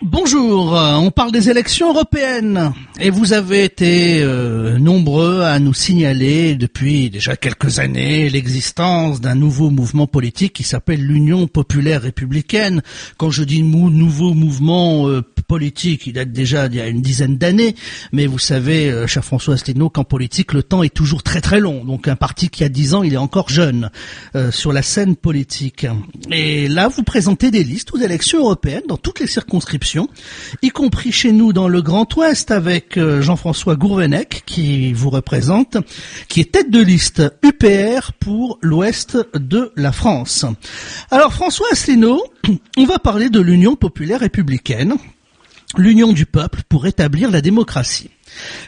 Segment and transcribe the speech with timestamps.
[0.00, 6.54] Bonjour, on parle des élections européennes et vous avez été euh, nombreux à nous signaler
[6.54, 12.82] depuis déjà quelques années l'existence d'un nouveau mouvement politique qui s'appelle l'Union populaire républicaine.
[13.16, 17.36] Quand je dis nouveau mouvement euh, politique, il date déjà d'il y a une dizaine
[17.36, 17.74] d'années,
[18.12, 21.58] mais vous savez, euh, cher François Asselineau, qu'en politique le temps est toujours très très
[21.58, 21.84] long.
[21.84, 23.90] Donc un parti qui a dix ans, il est encore jeune
[24.50, 25.86] sur la scène politique.
[26.30, 29.87] Et là, vous présentez des listes aux élections européennes dans toutes les circonscriptions
[30.62, 35.76] y compris chez nous dans le Grand Ouest avec euh, Jean-François Gourvenec qui vous représente,
[36.28, 40.44] qui est tête de liste UPR pour l'Ouest de la France.
[41.10, 42.22] Alors François Asselineau,
[42.76, 44.96] on va parler de l'Union populaire républicaine,
[45.76, 48.10] l'union du peuple pour établir la démocratie.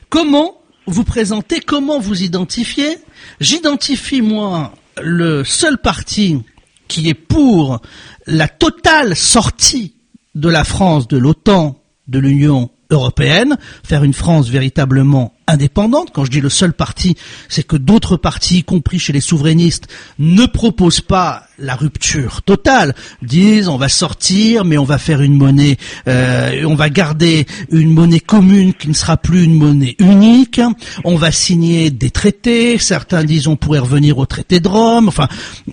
[0.08, 2.98] Comment vous présentez, comment vous identifiez?
[3.40, 6.42] J'identifie moi le seul parti
[6.88, 7.80] qui est pour
[8.26, 9.94] la totale sortie
[10.34, 11.76] de la France, de l'OTAN,
[12.08, 16.10] de l'Union européenne, faire une France véritablement indépendante.
[16.12, 17.16] Quand je dis le seul parti,
[17.48, 19.88] c'est que d'autres partis, y compris chez les souverainistes,
[20.18, 22.94] ne proposent pas la rupture totale.
[23.22, 25.76] Disent on va sortir, mais on va faire une monnaie,
[26.08, 30.60] euh, on va garder une monnaie commune qui ne sera plus une monnaie unique.
[31.04, 32.78] On va signer des traités.
[32.78, 35.08] Certains disent on pourrait revenir au traité de Rome.
[35.08, 35.28] Enfin,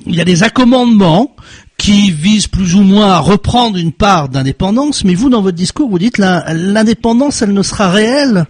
[0.05, 1.35] il y a des accommandements
[1.77, 5.89] qui vise plus ou moins à reprendre une part d'indépendance, mais vous, dans votre discours,
[5.89, 8.45] vous dites l'indépendance, elle ne sera réelle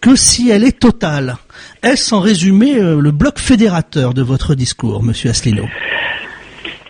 [0.00, 1.34] que si elle est totale.
[1.82, 5.66] Est-ce en résumé euh, le bloc fédérateur de votre discours, Monsieur Asselineau?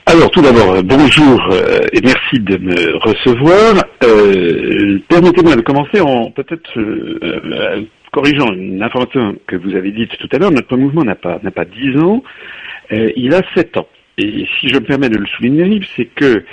[0.07, 3.85] Alors tout d'abord, euh, bonjour euh, et merci de me recevoir.
[5.09, 6.71] Permettez-moi de commencer en peut-être
[8.13, 10.51] corrigeant une information que vous avez dite tout à l'heure.
[10.51, 12.23] Notre mouvement n'a pas n'a pas dix ans,
[12.91, 13.87] il a sept ans.
[14.21, 16.45] Et si je me permets de le souligner, c'est que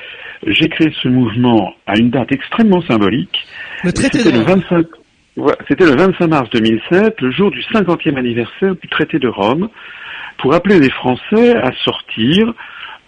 [0.46, 3.46] j'ai créé ce mouvement à une date extrêmement symbolique.
[3.84, 4.86] Le traité de le 25,
[5.68, 9.70] C'était le 25 mars 2007, le jour du 50e anniversaire du traité de Rome,
[10.38, 12.54] pour appeler les Français à sortir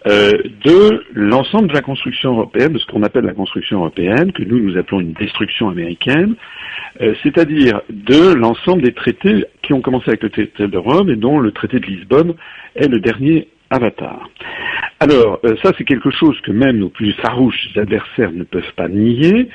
[0.07, 0.31] euh,
[0.63, 4.59] de l'ensemble de la construction européenne, de ce qu'on appelle la construction européenne, que nous
[4.59, 6.35] nous appelons une destruction américaine,
[7.01, 11.15] euh, c'est-à-dire de l'ensemble des traités qui ont commencé avec le traité de Rome et
[11.15, 12.33] dont le traité de Lisbonne
[12.75, 14.29] est le dernier Avatar.
[14.99, 18.87] Alors, euh, ça c'est quelque chose que même nos plus farouches adversaires ne peuvent pas
[18.87, 19.49] nier,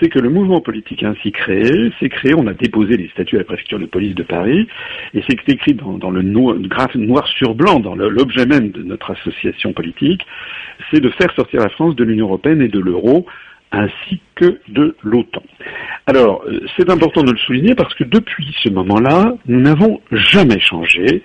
[0.00, 3.40] c'est que le mouvement politique ainsi créé, c'est créé, on a déposé les statuts à
[3.40, 4.66] la préfecture de police de Paris,
[5.14, 6.56] et c'est écrit dans, le noir,
[6.94, 10.26] noir sur blanc, dans l'objet même de notre association politique,
[10.90, 13.26] c'est de faire sortir la France de l'Union européenne et de l'euro,
[13.72, 15.42] ainsi que de l'OTAN.
[16.06, 20.58] Alors, euh, c'est important de le souligner parce que depuis ce moment-là, nous n'avons jamais
[20.58, 21.22] changé.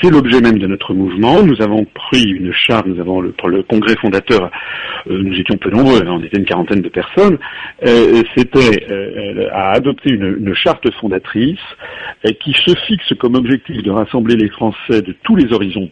[0.00, 1.42] C'est l'objet même de notre mouvement.
[1.42, 4.50] Nous avons pris une charte, nous avons le, congrès fondateur,
[5.08, 7.38] euh, nous étions peu nombreux, hein, on était une quarantaine de personnes,
[7.86, 11.58] euh, c'était euh, à adopter une, une charte fondatrice
[12.40, 15.90] qui se fixe comme objectif de rassembler les Français de tous les horizons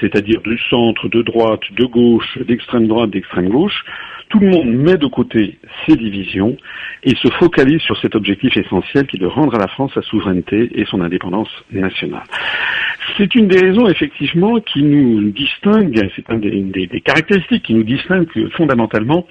[0.00, 3.84] c'est-à-dire du centre, de droite, de gauche, d'extrême droite, d'extrême gauche,
[4.30, 6.56] tout le monde met de côté ses divisions
[7.02, 10.02] et se focalise sur cet objectif essentiel qui est de rendre à la France sa
[10.02, 12.22] souveraineté et son indépendance nationale.
[13.16, 18.28] C'est une des raisons effectivement qui nous distingue, c'est une des, caractéristiques qui nous distingue
[18.56, 19.26] fondamentalement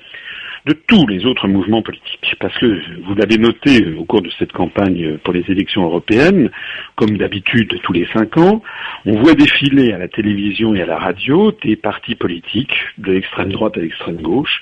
[0.66, 2.36] de tous les autres mouvements politiques.
[2.40, 6.50] Parce que vous l'avez noté au cours de cette campagne pour les élections européennes,
[6.96, 8.62] comme d'habitude tous les cinq ans,
[9.06, 13.52] on voit défiler à la télévision et à la radio des partis politiques, de l'extrême
[13.52, 14.62] droite à l'extrême gauche,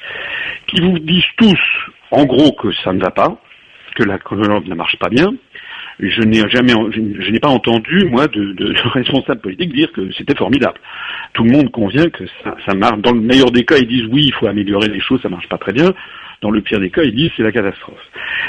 [0.67, 1.59] qui vous disent tous,
[2.11, 3.41] en gros, que ça ne va pas,
[3.95, 5.33] que la colonne ne marche pas bien,
[5.99, 10.35] je n'ai jamais, je, n'ai pas entendu moi de, de, responsables politiques dire que c'était
[10.35, 10.79] formidable.
[11.33, 12.99] Tout le monde convient que ça, ça, marche.
[12.99, 15.49] Dans le meilleur des cas, ils disent oui, il faut améliorer les choses, ça marche
[15.49, 15.93] pas très bien.
[16.41, 17.97] Dans le pire des cas, ils disent c'est la catastrophe.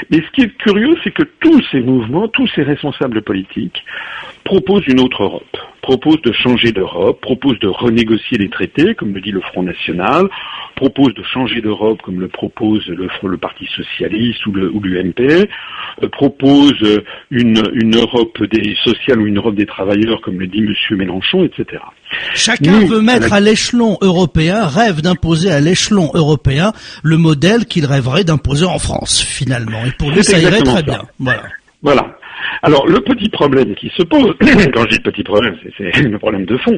[0.09, 3.83] Mais ce qui est curieux, c'est que tous ces mouvements, tous ces responsables politiques
[4.43, 9.21] proposent une autre Europe, proposent de changer d'Europe, proposent de renégocier les traités, comme le
[9.21, 10.27] dit le Front National,
[10.75, 17.01] proposent de changer d'Europe, comme le propose le, Parti Socialiste ou l'UMP, euh, proposent
[17.31, 20.97] une, une Europe des sociales ou une Europe des travailleurs, comme le dit M.
[20.97, 21.81] Mélenchon, etc.
[22.33, 26.73] Chacun veut mettre à l'échelon européen, rêve d'imposer à l'échelon européen
[27.03, 29.85] le modèle qu'il rêverait d'imposer en France, finalement.
[29.85, 31.01] Et pour lui, ça irait très bien.
[31.19, 31.43] Voilà.
[31.81, 32.17] Voilà.
[32.61, 34.35] Alors, le petit problème qui se pose,
[34.73, 36.77] quand je dis petit problème, c'est le problème de fond,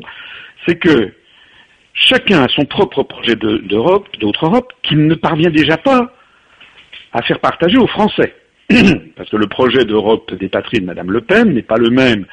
[0.68, 1.12] c'est que
[1.94, 6.14] chacun a son propre projet d'Europe, d'autre Europe, qu'il ne parvient déjà pas
[7.14, 8.36] à faire partager aux Français.
[9.16, 12.26] Parce que le projet d'Europe des patries de Madame Le Pen n'est pas le même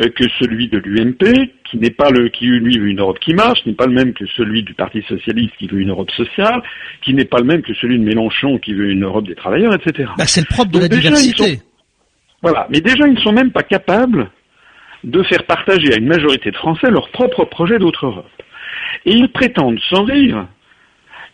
[0.00, 3.34] euh, que celui de l'UMP, qui n'est pas le qui lui veut une Europe qui
[3.34, 6.62] marche, n'est pas le même que celui du Parti socialiste qui veut une Europe sociale,
[7.02, 9.74] qui n'est pas le même que celui de Mélenchon qui veut une Europe des travailleurs,
[9.74, 10.10] etc.
[10.16, 11.60] Bah, c'est le propre de la diversité.
[12.42, 14.30] voilà, mais déjà ils ne sont même pas capables
[15.04, 18.26] de faire partager à une majorité de Français leur propre projet d'autre Europe.
[19.04, 20.46] Et ils prétendent, sans rire,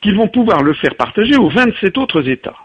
[0.02, 2.56] qu'ils vont pouvoir le faire partager aux 27 autres États.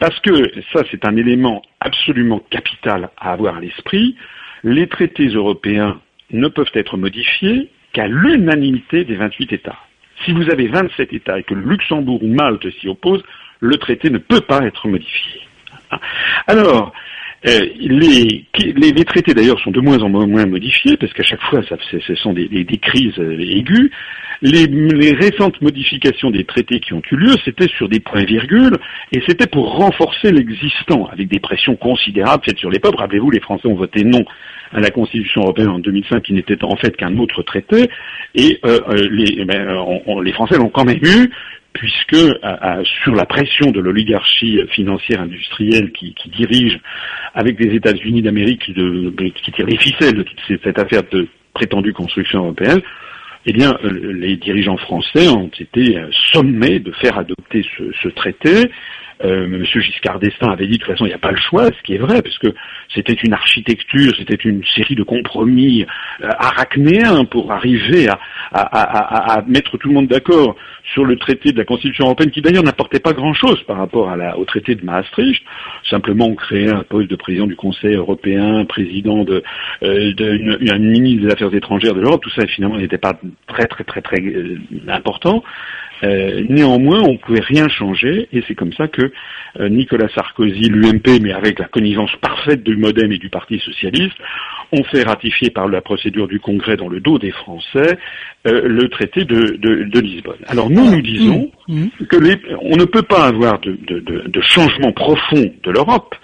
[0.00, 0.32] Parce que
[0.72, 4.16] ça, c'est un élément absolument capital à avoir à l'esprit.
[4.64, 9.78] Les traités européens ne peuvent être modifiés qu'à l'unanimité des 28 États.
[10.24, 13.22] Si vous avez 27 États et que Luxembourg ou Malte s'y opposent,
[13.60, 15.40] le traité ne peut pas être modifié.
[16.46, 16.92] Alors,
[17.46, 22.14] euh, les, traités d'ailleurs sont de moins en moins modifiés parce qu'à chaque fois, ce
[22.16, 22.48] sont des,
[22.82, 23.90] crises euh, aiguës.
[24.42, 28.76] Les, les, récentes modifications des traités qui ont eu lieu, c'était sur des points-virgules
[29.12, 32.98] et c'était pour renforcer l'existant avec des pressions considérables faites sur les peuples.
[32.98, 34.24] Rappelez-vous, les Français ont voté non
[34.72, 37.88] à la Constitution européenne en 2005 qui n'était en fait qu'un autre traité
[38.34, 38.80] et euh,
[39.10, 39.66] les, eh ben,
[40.22, 41.30] les Français l'ont quand même eu
[41.78, 42.16] puisque
[43.04, 46.80] sur la pression de l'oligarchie financière industrielle qui, dirige
[47.34, 50.26] avec des États-Unis d'Amérique qui, tirent les ficelles de
[50.64, 52.80] cette affaire de prétendue construction européenne,
[53.46, 57.64] eh bien, euh, les dirigeants français ont été euh, sommés de faire adopter
[58.02, 58.70] ce traité
[59.24, 61.66] euh, Monsieur Giscard d'Estaing avait dit de toute façon il n'y a pas le choix,
[61.66, 62.48] ce qui est vrai, parce que
[62.94, 65.84] c'était une architecture, c'était une série de compromis
[66.22, 68.08] euh, arachnéens pour arriver
[68.52, 70.56] à, mettre tout le monde d'accord
[70.92, 74.44] sur le traité de la Constitution européenne, qui d'ailleurs n'apportait pas grand-chose par rapport au
[74.44, 75.42] traité de Maastricht.
[75.90, 79.42] Simplement, on créait un poste de président du Conseil européen, président de,
[79.82, 82.22] euh, ministre des Affaires étrangères de l'Europe.
[82.22, 84.56] Tout ça, finalement, n'était pas très, très, très, très euh,
[84.88, 85.42] important.
[86.04, 89.10] Euh, néanmoins, on ne pouvait rien changer, et c'est comme ça que
[89.60, 94.16] euh, Nicolas Sarkozy, l'UMP, mais avec la connivence parfaite du MoDem et du Parti socialiste,
[94.72, 97.98] ont fait ratifier par la procédure du Congrès dans le dos des Français
[98.46, 100.36] euh, le traité de, Lisbonne.
[100.46, 101.80] Alors nous, nous disons mmh.
[101.80, 102.06] Mmh.
[102.06, 102.16] que
[102.62, 106.14] on ne peut pas avoir de, de changement profond de l'Europe.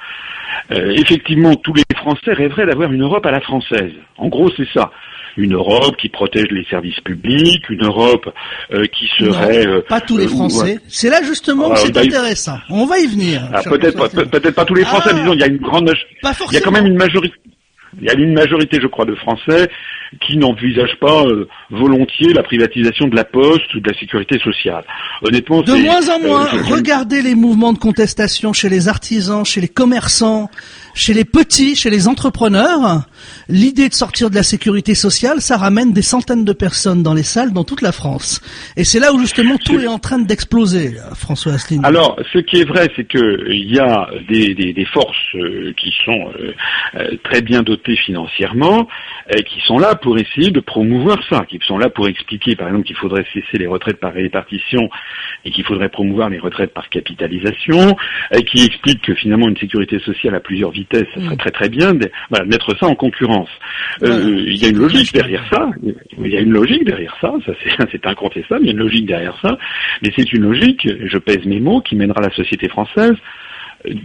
[0.71, 3.93] Effectivement, tous les Français rêveraient d'avoir une Europe à la française.
[4.17, 4.91] En gros, c'est ça
[5.37, 8.33] une Europe qui protège les services publics, une Europe
[8.73, 9.67] euh, qui serait...
[9.67, 10.79] Euh, pas tous les euh, Français.
[10.89, 12.59] C'est là justement que c'est bah, intéressant.
[12.71, 13.43] On va y venir.
[13.53, 15.15] Ah, peut-être pas, pas tous les Français, ah.
[15.15, 15.93] disons, il y a une grande...
[16.23, 17.35] Il y a quand même une majorité...
[18.01, 19.69] Il y a une majorité, je crois, de Français
[20.21, 21.25] qui n'envisagent pas
[21.71, 24.85] volontiers la privatisation de la poste ou de la sécurité sociale.
[25.23, 26.45] Honnêtement, de moins en moins.
[26.71, 30.51] regardez les mouvements de contestation chez les artisans, chez les commerçants,
[30.95, 33.03] chez les petits, chez les entrepreneurs,
[33.49, 37.25] l'idée de sortir de la sécurité sociale, ça ramène des centaines de personnes dans les
[37.25, 38.41] salles dans toute la France.
[38.77, 41.87] Et c'est là où justement tout est en train d'exploser, François Asselineau.
[41.87, 46.55] Alors, ce qui est vrai, c'est qu'il y a des, forces euh, qui sont euh,
[46.95, 48.87] euh, très bien dotées financièrement,
[49.35, 52.69] et qui sont là pour essayer de promouvoir ça, qui sont là pour expliquer, par
[52.69, 54.89] exemple, qu'il faudrait cesser les retraites par répartition
[55.45, 57.97] et qu'il faudrait promouvoir les retraites par capitalisation,
[58.47, 61.39] qui expliquent que finalement une sécurité sociale à plusieurs vies ça serait mm.
[61.39, 62.11] très très bien de
[62.47, 63.49] mettre ça en concurrence.
[64.03, 67.33] Euh, il y a une logique derrière ça, il y a une logique derrière ça,
[67.47, 67.53] ça
[67.93, 69.57] c'est incontestable, il y a une logique derrière ça,
[70.03, 73.15] mais c'est une logique, je pèse mes mots, qui mènera la société française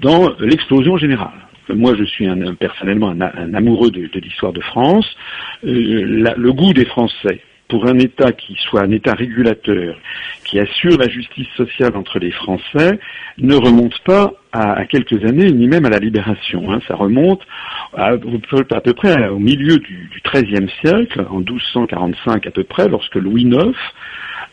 [0.01, 1.31] dans l'explosion générale.
[1.69, 5.05] Moi, je suis un, personnellement un, amoureux de, l'histoire de France.
[5.63, 9.95] Euh, le goût des Français pour un État qui soit un État régulateur,
[10.43, 12.99] qui assure la justice sociale entre les Français,
[13.37, 16.71] ne remonte pas à, quelques années, ni même à la libération.
[16.71, 16.79] Hein.
[16.87, 17.41] Ça remonte
[17.95, 23.15] à, à, peu près au milieu du XIIIe siècle, en 1245 à peu près, lorsque
[23.15, 23.75] Louis IX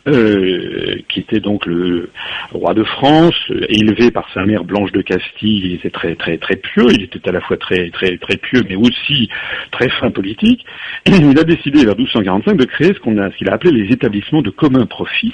[0.07, 2.11] euh, qui était donc le
[2.53, 3.35] roi de France,
[3.69, 7.29] élevé par sa mère Blanche de Castille, il était très très très pieux, il était
[7.29, 9.29] à la fois très très très pieux, mais aussi
[9.73, 10.65] très fin politique.
[11.07, 13.93] Il a décidé vers 1245 de créer ce qu'on a, ce qu'il a appelé les
[13.93, 15.33] établissements de commun profit,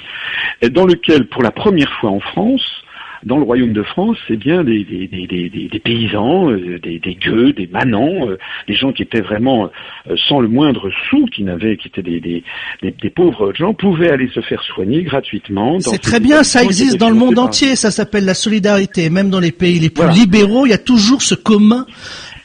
[0.71, 2.82] dans lequel, pour la première fois en France,
[3.25, 7.15] dans le royaume de France, c'est bien des, des, des, des paysans, euh, des, des
[7.15, 8.37] gueux, des manants, euh,
[8.67, 9.69] des gens qui étaient vraiment
[10.09, 14.41] euh, sans le moindre sou, qui n'avaient, qui étaient des, pauvres gens, pouvaient aller se
[14.41, 15.79] faire soigner gratuitement.
[15.79, 19.09] C'est très bien, ça existe dans le monde entier, ça s'appelle la solidarité.
[19.09, 21.85] Même dans les pays les plus libéraux, il y a toujours ce commun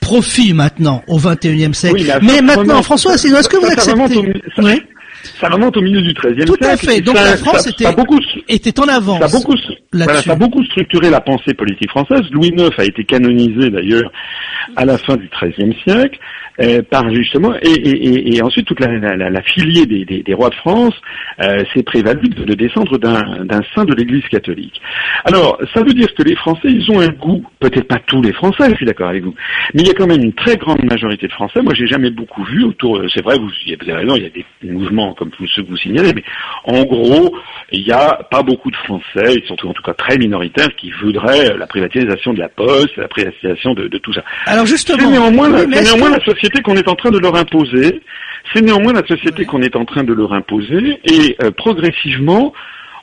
[0.00, 2.18] profit maintenant au XXIe siècle.
[2.22, 4.62] mais, maintenant, François, est-ce que vous acceptez Ça
[5.48, 6.58] remonte au milieu du XIIIe siècle.
[6.58, 7.00] Tout à fait.
[7.00, 8.18] Donc la France était, beaucoup,
[8.48, 9.18] était en avance.
[9.18, 9.54] Ça a, beaucoup,
[9.92, 12.22] voilà, ça a beaucoup structuré la pensée politique française.
[12.30, 14.10] Louis IX a été canonisé d'ailleurs
[14.76, 16.18] à la fin du XIIIe siècle.
[16.60, 20.34] Euh, par justement et, et, et, ensuite toute la, la, la filiée des, des, des,
[20.34, 20.94] rois de France
[21.40, 24.80] euh, s'est prévalue de, de descendre d'un saint de l'Église catholique.
[25.24, 28.32] Alors ça veut dire que les Français ils ont un goût, peut-être pas tous les
[28.32, 29.36] Français, je suis d'accord avec vous,
[29.72, 31.62] mais il y a quand même une très grande majorité de Français.
[31.62, 34.30] Moi j'ai jamais beaucoup vu autour, c'est vrai vous, vous avez raison, il y a
[34.30, 36.24] des mouvements comme ceux que vous signalez, mais
[36.64, 37.36] en gros
[37.72, 40.90] il n'y a pas beaucoup de Français, et surtout en tout cas très minoritaires, qui
[41.02, 44.22] voudraient la privatisation de la poste, la privatisation de, de tout ça.
[44.46, 48.00] Alors justement, c'est néanmoins, néanmoins la société qu'on est en train de leur imposer.
[48.54, 52.54] C'est néanmoins la société qu'on est en train de leur imposer et euh, progressivement,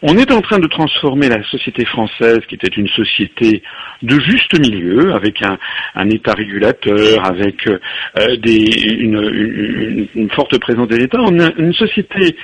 [0.02, 3.64] on est en train de transformer la société française, qui était une société
[4.02, 7.80] de juste milieu, avec un, État régulateur, avec euh,
[8.46, 12.36] une, forte présence de l'État, en une société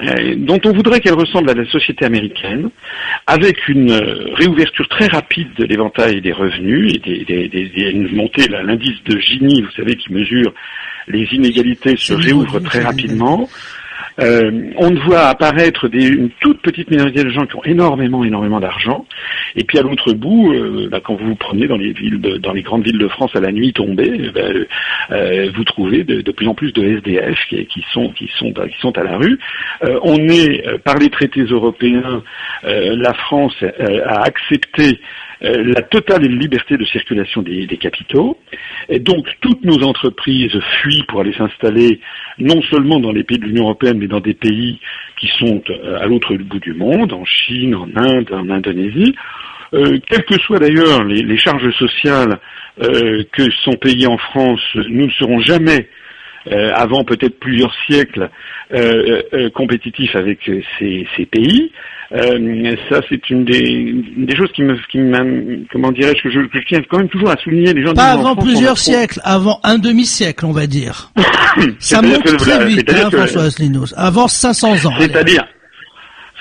[0.00, 2.70] euh, dont on voudrait qu'elle ressemble à la société américaine,
[3.26, 8.46] avec une euh, réouverture très rapide de l'éventail des revenus et des, des, une montée,
[8.48, 10.52] l'indice de Gini, vous savez, qui mesure
[11.08, 13.48] les inégalités, se réouvre très rapidement.
[14.20, 19.06] Euh, on voit apparaître une toute petite minorité de gens qui ont énormément, énormément d'argent.
[19.56, 22.52] Et puis à l'autre bout, euh, bah, quand vous vous promenez dans les villes, dans
[22.52, 24.40] les grandes villes de France à la nuit tombée, bah,
[25.12, 28.96] euh, vous trouvez de, plus en plus de SDF qui, sont, qui sont, qui sont
[28.98, 29.38] à la rue.
[30.02, 32.22] on est par les traités européens,
[32.62, 35.00] la France a accepté
[35.40, 38.38] la totale liberté de circulation des, capitaux.
[38.88, 42.00] Et donc toutes nos entreprises fuient pour aller s'installer
[42.38, 44.80] non seulement dans les pays de l'Union européenne, mais dans des pays
[45.20, 49.14] qui sont euh, à l'autre bout du monde, en Chine, en Inde, en Indonésie.
[49.74, 52.38] Euh, quelles que soient d'ailleurs les, charges sociales
[52.80, 55.88] que sont payées en France, nous ne serons jamais
[56.46, 58.30] avant peut-être plusieurs siècles
[59.52, 61.72] compétitifs avec ces pays.
[62.10, 64.98] Euh, ça, c'est une des, des, choses qui me, qui
[65.70, 67.74] comment dirais-je, que je, que je, tiens quand même toujours à souligner.
[67.74, 71.12] Les gens pas avant plusieurs siècles, avant un demi-siècle, on va dire.
[71.78, 73.84] ça monte très vite, hein, François Asselineau.
[73.94, 74.92] Avant 500 ans.
[74.98, 75.46] C'est-à-dire,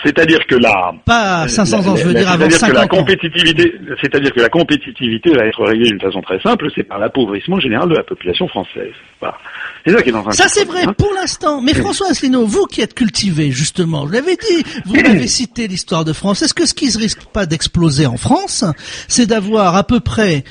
[0.07, 4.31] c'est-à-dire que la pas 500 ans, je veux dire avant 50 que la compétitivité, c'est-à-dire
[4.33, 7.95] que la compétitivité va être réglée d'une façon très simple, c'est par l'appauvrissement général de
[7.95, 8.93] la population française.
[9.19, 9.37] Voilà.
[9.85, 10.93] C'est ça qui est en train Ça c'est vrai hein.
[10.97, 11.61] pour l'instant.
[11.61, 16.05] Mais François Asselineau, vous qui êtes cultivé justement, vous l'avez dit, vous avez cité l'histoire
[16.05, 16.41] de France.
[16.41, 18.63] Est-ce que ce qui ne risque pas d'exploser en France,
[19.09, 20.45] c'est d'avoir à peu près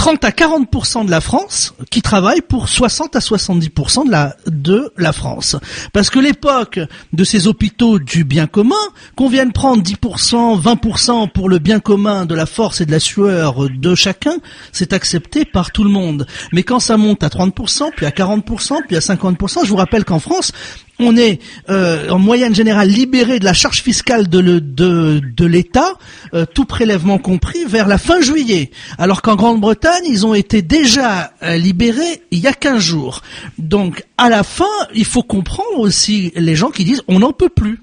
[0.00, 4.90] 30 à 40% de la France qui travaille pour 60 à 70% de la, de
[4.96, 5.56] la France.
[5.92, 6.80] Parce que l'époque
[7.12, 8.80] de ces hôpitaux du bien commun,
[9.14, 12.98] qu'on vienne prendre 10%, 20% pour le bien commun de la force et de la
[12.98, 14.38] sueur de chacun,
[14.72, 16.26] c'est accepté par tout le monde.
[16.50, 20.06] Mais quand ça monte à 30%, puis à 40%, puis à 50%, je vous rappelle
[20.06, 20.52] qu'en France,
[21.00, 25.94] on est euh, en moyenne générale libéré de la charge fiscale de, l'État,
[26.34, 28.70] euh, tout prélèvement compris, vers la fin juillet.
[28.98, 33.22] Alors qu'en Grande-Bretagne, ils ont été déjà euh, libérés il y a 15 jours.
[33.58, 34.64] Donc à la fin,
[34.94, 37.80] il faut comprendre aussi les gens qui disent on n'en peut plus.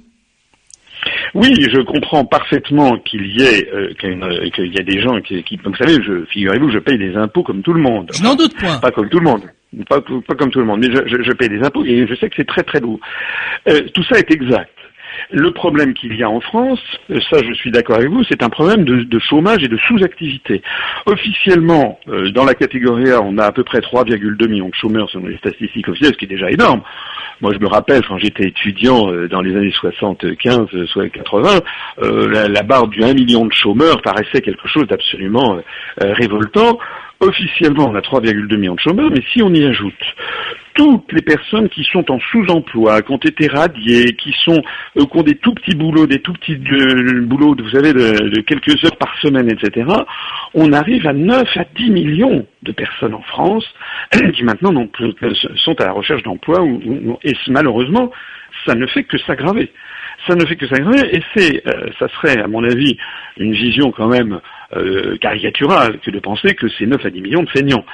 [1.34, 5.76] Oui, je comprends parfaitement qu'il y ait qu'il y a des gens qui, qui vous
[5.76, 8.10] savez, je, figurez-vous, je paye des impôts comme tout le monde.
[8.14, 8.78] Je n'en doute point.
[8.80, 9.44] Pas comme tout le monde.
[9.90, 12.36] Pas, comme tout le monde, mais je, je, paye des impôts et je sais que
[12.38, 13.00] c'est très très lourd.
[13.68, 14.72] Euh, tout ça est exact.
[15.32, 18.44] Le problème qu'il y a en France, euh, ça je suis d'accord avec vous, c'est
[18.44, 20.62] un problème de, chômage et de sous-activité.
[21.06, 25.10] Officiellement, euh, dans la catégorie A, on a à peu près 3,2 millions de chômeurs
[25.10, 26.82] selon les statistiques officielles, ce qui est déjà énorme.
[27.42, 31.60] Moi, je me rappelle quand j'étais étudiant dans les années 75, soit 80,
[32.02, 35.60] la, la, barre du 1 million de chômeurs paraissait quelque chose d'absolument
[36.00, 36.80] révoltant.
[37.20, 39.94] Officiellement, on a 3,2 millions de chômeurs, mais si on y ajoute
[40.76, 44.62] toutes les personnes qui sont en sous-emploi, qui ont été radiées, qui sont
[44.98, 48.42] euh, qui ont des tout petits boulots, des tout petits euh, boulots, vous savez, de,
[48.42, 49.90] quelques heures par semaine, etc.,
[50.54, 53.66] on arrive à 9 à 10 millions de personnes en France
[54.36, 54.88] qui maintenant
[55.56, 56.60] sont à la recherche d'emploi,
[57.24, 58.12] et malheureusement,
[58.66, 59.72] ça ne fait que s'aggraver.
[60.28, 62.98] Ça ne fait que s'aggraver, et c'est, euh, ça serait, à mon avis,
[63.38, 64.40] une vision quand même
[64.76, 67.86] euh, caricatural que de penser que c'est 9 à 10 millions de feignants.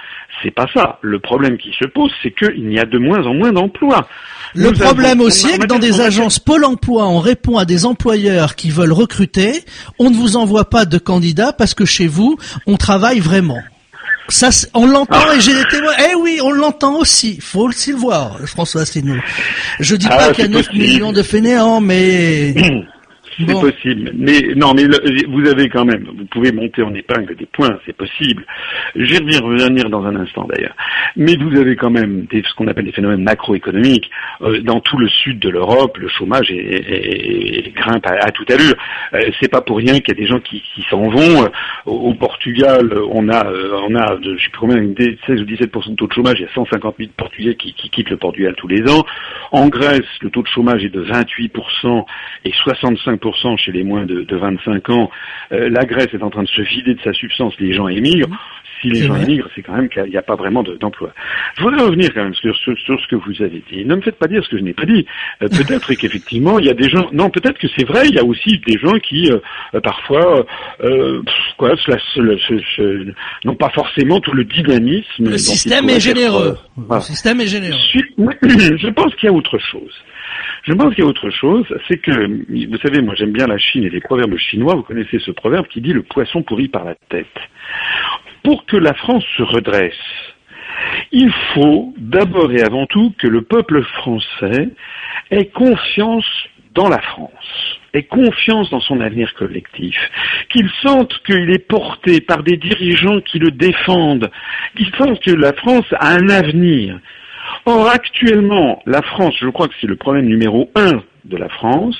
[0.41, 0.97] C'est pas ça.
[1.01, 4.07] Le problème qui se pose, c'est qu'il y a de moins en moins d'emplois.
[4.55, 8.55] Le problème aussi est que dans des agences Pôle emploi, on répond à des employeurs
[8.55, 9.63] qui veulent recruter,
[9.99, 13.61] on ne vous envoie pas de candidats parce que chez vous, on travaille vraiment.
[14.29, 15.35] Ça, on l'entend ah.
[15.35, 15.93] et j'ai des témoins.
[16.09, 17.39] Eh oui, on l'entend aussi.
[17.41, 19.15] Faut aussi le voir, François Asselineau.
[19.79, 22.55] Je dis ah, pas qu'il y a 9 millions de fainéants, mais
[23.37, 24.11] C'est possible.
[24.15, 24.83] Mais non, mais
[25.27, 28.45] vous avez quand même, vous pouvez monter en épingle des points, c'est possible.
[28.95, 30.75] Je vais revenir dans un instant d'ailleurs.
[31.15, 34.09] Mais vous avez quand même des, ce qu'on appelle des phénomènes macroéconomiques.
[34.41, 38.31] Euh, dans tout le sud de l'Europe, le chômage est, est, est, grimpe à, à,
[38.31, 38.75] toute allure.
[39.13, 41.49] Euh, c'est pas pour rien qu'il y a des gens qui, qui s'en vont.
[41.85, 45.91] Au, Portugal, on a, euh, on a, je sais plus combien, une 16 ou 17%
[45.91, 46.35] de taux de chômage.
[46.39, 49.03] Il y a 150 000 Portugais qui, qui quittent le Portugal tous les ans.
[49.51, 52.05] En Grèce, le taux de chômage est de 28%
[52.45, 53.19] et 65
[53.57, 55.09] chez les moins de, 25 ans,
[55.51, 58.29] euh, la Grèce est en train de se vider de sa substance, les gens émigrent.
[58.81, 61.13] Si les gens émigrent, c'est quand même qu'il n'y a, pas vraiment d'emploi.
[61.55, 63.85] je voudrais revenir quand même sur, ce que vous avez dit.
[63.85, 65.05] Ne me faites pas dire ce que je n'ai pas dit.
[65.41, 67.07] Euh, peut-être qu'effectivement, il y a des gens...
[67.13, 70.45] Non, peut-être que c'est vrai, il y a aussi des gens qui, euh, parfois,
[71.57, 71.75] quoi,
[73.45, 75.29] n'ont pas forcément tout le dynamisme.
[75.29, 76.57] Le système est généreux.
[76.77, 77.79] Le système est généreux.
[78.17, 79.93] Je pense qu'il y a autre chose.
[80.63, 83.57] Je pense qu'il y a autre chose, c'est que, vous savez, moi j'aime bien la
[83.57, 86.85] Chine et les proverbes chinois, vous connaissez ce proverbe qui dit le poisson pourrit par
[86.85, 87.27] la tête.
[88.43, 89.93] Pour que la France se redresse,
[91.11, 94.69] il faut d'abord et avant tout que le peuple français
[95.31, 96.25] ait confiance
[96.73, 99.95] dans la France, ait confiance dans son avenir collectif,
[100.49, 104.31] qu'il sente qu'il est porté par des dirigeants qui le défendent,
[104.75, 106.99] qu'il sente que la France a un avenir.
[107.65, 111.97] Or, actuellement, la France, je crois que c'est le problème numéro un de la France,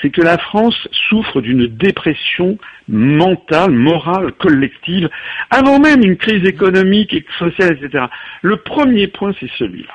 [0.00, 0.76] c'est que la France
[1.08, 2.58] souffre d'une dépression
[2.88, 5.08] mentale, morale, collective,
[5.50, 8.06] avant même une crise économique et sociale, etc.
[8.42, 9.94] Le premier point, c'est celui-là.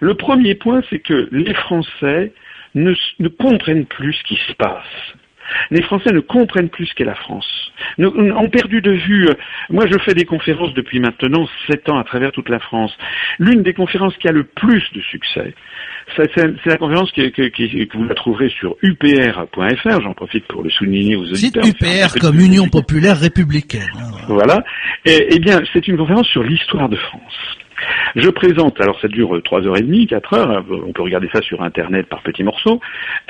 [0.00, 2.32] Le premier point, c'est que les Français
[2.74, 5.14] ne, ne comprennent plus ce qui se passe.
[5.70, 7.46] Les Français ne comprennent plus ce qu'est la France.
[7.98, 9.28] Nous, ont perdu de vue.
[9.28, 9.34] Euh,
[9.70, 12.96] moi, je fais des conférences depuis maintenant sept ans à travers toute la France.
[13.38, 15.54] L'une des conférences qui a le plus de succès,
[16.16, 20.00] c'est la conférence que, vous la trouverez sur upr.fr.
[20.00, 21.64] J'en profite pour le souligner aux auditeurs.
[21.64, 23.82] Site UPR comme Union populaire républicaine.
[24.28, 24.62] Voilà.
[25.04, 27.58] eh bien, c'est une conférence sur l'histoire de France.
[28.16, 31.28] Je présente, alors ça dure trois heures et demie, quatre heures, hein, on peut regarder
[31.32, 32.80] ça sur Internet par petits morceaux,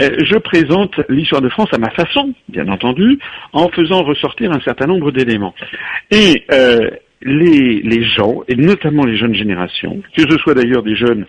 [0.01, 3.19] euh, je présente l'histoire de France à ma façon, bien entendu,
[3.53, 5.55] en faisant ressortir un certain nombre d'éléments.
[6.11, 6.91] Et euh,
[7.23, 11.27] les gens, et notamment les jeunes générations, que ce soit d'ailleurs des jeunes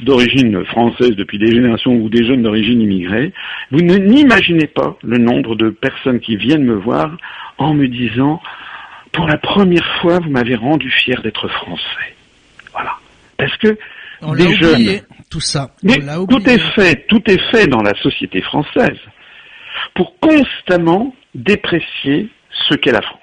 [0.00, 3.32] d'origine française depuis des générations ou des jeunes d'origine immigrée,
[3.70, 7.16] vous n'imaginez pas le nombre de personnes qui viennent me voir
[7.58, 8.40] en me disant,
[9.12, 12.13] pour la première fois, vous m'avez rendu fier d'être français.
[13.44, 13.76] Parce que
[14.22, 18.40] On les jeunes, tout ça, mais tout est fait, tout est fait dans la société
[18.40, 18.98] française
[19.94, 22.30] pour constamment déprécier
[22.68, 23.20] ce qu'est la France.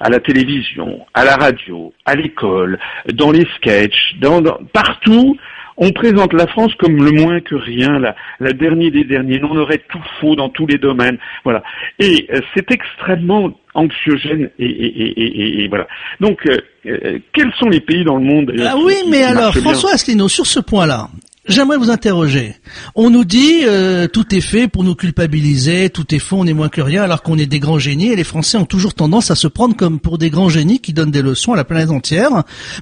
[0.00, 2.80] À la télévision, à la radio, à l'école,
[3.12, 5.36] dans les sketchs, dans, partout,
[5.78, 9.40] on présente la France comme le moins que rien, la, la dernière des derniers.
[9.42, 11.18] On aurait tout faux dans tous les domaines.
[11.44, 11.62] Voilà.
[12.00, 15.86] Et euh, c'est extrêmement anxiogène et, et, et, et, voilà.
[16.20, 19.92] Donc, euh, euh, quels sont les pays dans le monde Ah oui, mais alors, François
[19.92, 21.08] Asselineau, sur ce point-là,
[21.48, 22.56] J'aimerais vous interroger.
[22.94, 26.52] On nous dit euh, tout est fait pour nous culpabiliser, tout est faux, on est
[26.52, 28.08] moins que rien, alors qu'on est des grands génies.
[28.08, 30.92] Et les Français ont toujours tendance à se prendre comme pour des grands génies qui
[30.92, 32.30] donnent des leçons à la planète entière.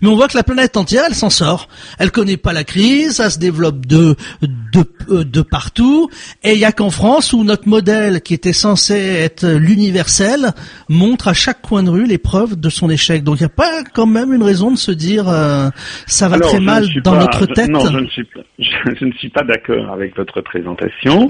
[0.02, 1.68] Mais on voit que la planète entière, elle s'en sort.
[2.00, 6.10] Elle connaît pas la crise, ça se développe de de, euh, de partout.
[6.42, 10.52] Et il y a qu'en France où notre modèle, qui était censé être l'universel,
[10.88, 13.22] montre à chaque coin de rue les preuves de son échec.
[13.22, 15.70] Donc il n'y a pas quand même une raison de se dire euh,
[16.08, 17.68] ça va très mal dans notre tête.
[17.68, 21.28] non, je ne suis pas je, ne suis pas d'accord avec votre présentation.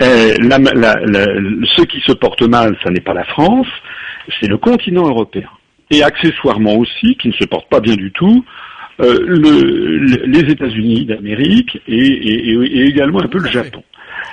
[0.00, 0.94] Euh, la, la,
[1.76, 3.68] ce qui se porte mal, ça n'est pas la France,
[4.40, 5.48] c'est le continent européen.
[5.90, 8.44] Et accessoirement aussi, qui ne se porte pas bien du tout,
[9.00, 13.82] euh, le, les États-Unis d'Amérique et, et, et, également un peu le Japon.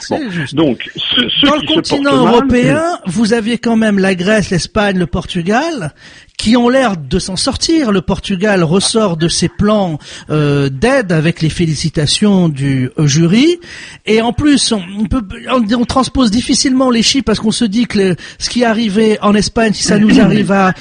[0.10, 0.20] Bon,
[0.54, 5.94] donc, ce, dans le continent européen, vous aviez quand même la Grèce, l'Espagne, le Portugal,
[6.38, 7.92] qui ont l'air de s'en sortir.
[7.92, 9.98] Le Portugal ressort de ses plans
[10.30, 13.60] euh, d'aide avec les félicitations du euh, jury,
[14.06, 18.16] et en plus, on, peut, on, transpose difficilement les chiffres parce qu'on se dit que
[18.38, 20.74] ce qui est arrivé en Espagne, si ça nous arrive à,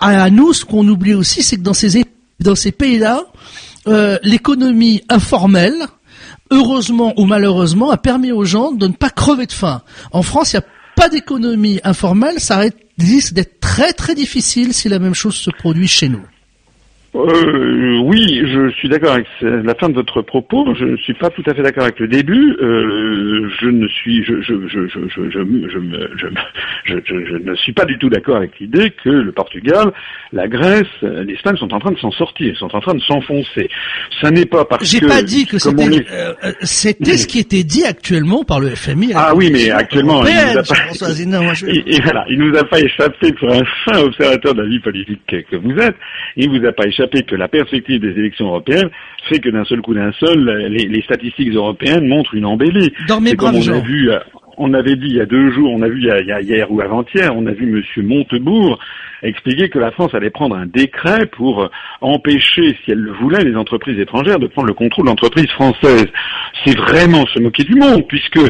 [0.00, 1.96] à, nous, ce qu'on oublie aussi, c'est que dans ces
[2.40, 3.22] dans ces pays-là,
[3.86, 5.86] euh, l'économie informelle
[6.50, 9.82] heureusement ou malheureusement, a permis aux gens de ne pas crever de faim.
[10.12, 12.62] En France, il n'y a pas d'économie informelle, ça
[12.98, 16.22] risque d'être très très difficile si la même chose se produit chez nous.
[17.14, 20.74] Euh, oui, je suis d'accord avec la fin de votre propos.
[20.74, 22.56] Je ne suis pas tout à fait d'accord avec le début.
[22.60, 25.38] Euh, je ne suis, je, je, je, je,
[27.36, 29.92] ne suis pas du tout d'accord avec l'idée que le Portugal,
[30.32, 33.68] la Grèce, l'Espagne sont en train de s'en sortir, sont en train de s'enfoncer.
[34.20, 34.88] Ça n'est pas parce que.
[34.88, 36.04] J'ai pas dit que c'était.
[36.10, 39.12] Euh, c'était ce qui était dit actuellement par le FMI.
[39.14, 40.74] Ah oui, mais actuellement, il nous a pas.
[42.28, 45.94] nous a pas échappé pour un fin observateur de la vie politique que vous êtes.
[46.36, 48.90] Il vous a pas échappé que la perspective des élections européennes
[49.28, 52.92] fait que d'un seul coup d'un seul, les, statistiques européennes montrent une embellie.
[53.08, 54.18] C'est comme on a vu, euh,
[54.58, 57.46] on avait dit il y a deux jours, on a vu hier ou avant-hier, on
[57.46, 58.78] a vu Monsieur Montebourg
[59.24, 61.68] expliquer que la France allait prendre un décret pour
[62.00, 66.06] empêcher, si elle le voulait, les entreprises étrangères de prendre le contrôle d'entreprises françaises.
[66.64, 68.40] C'est vraiment se moquer du monde, puisque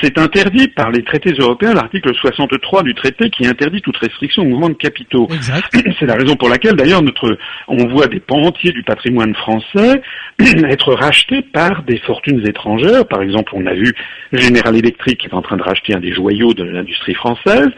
[0.00, 4.46] c'est interdit par les traités européens, l'article 63 du traité qui interdit toute restriction au
[4.46, 5.28] mouvement de capitaux.
[5.98, 7.36] C'est la raison pour laquelle, d'ailleurs, notre,
[7.68, 10.00] on voit des pans entiers du patrimoine français
[10.40, 13.06] être rachetés par des fortunes étrangères.
[13.06, 13.92] Par exemple, on a vu
[14.32, 17.68] General Electric qui est en train de racheter un des joyaux de l'industrie française,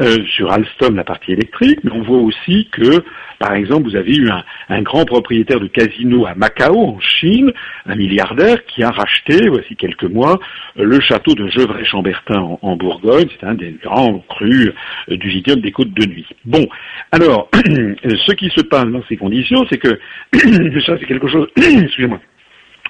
[0.00, 3.02] euh, sur Alstom, la partie électrique, mais on voit aussi que,
[3.38, 4.30] par exemple, vous avez eu
[4.68, 7.52] un, grand propriétaire de casino à Macao, en Chine,
[7.86, 10.38] un milliardaire, qui a racheté, voici quelques mois,
[10.76, 14.72] le château de Gevrey-Chambertin en, Bourgogne, c'est un des grands crus
[15.10, 16.26] euh, du vignoble des côtes de nuit.
[16.44, 16.66] Bon,
[17.12, 19.98] alors, ce qui se passe dans ces conditions, c'est que,
[20.86, 22.20] ça c'est quelque chose, excusez-moi,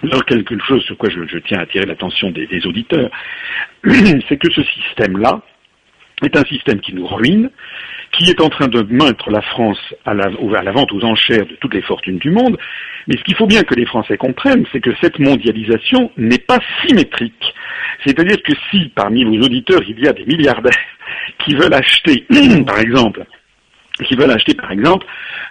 [0.02, 3.10] alors quelque chose sur quoi je, tiens à attirer l'attention des auditeurs,
[3.84, 5.42] c'est que ce système-là
[6.22, 7.50] est un système qui nous ruine,
[8.20, 11.46] qui est en train de mettre la France à la, à la vente aux enchères
[11.46, 12.58] de toutes les fortunes du monde.
[13.08, 16.58] Mais ce qu'il faut bien que les Français comprennent, c'est que cette mondialisation n'est pas
[16.86, 17.54] symétrique.
[18.04, 20.72] C'est-à-dire que si parmi vos auditeurs il y a des milliardaires
[21.44, 22.26] qui veulent acheter,
[22.66, 23.24] par exemple,
[24.04, 25.06] qui veulent acheter par exemple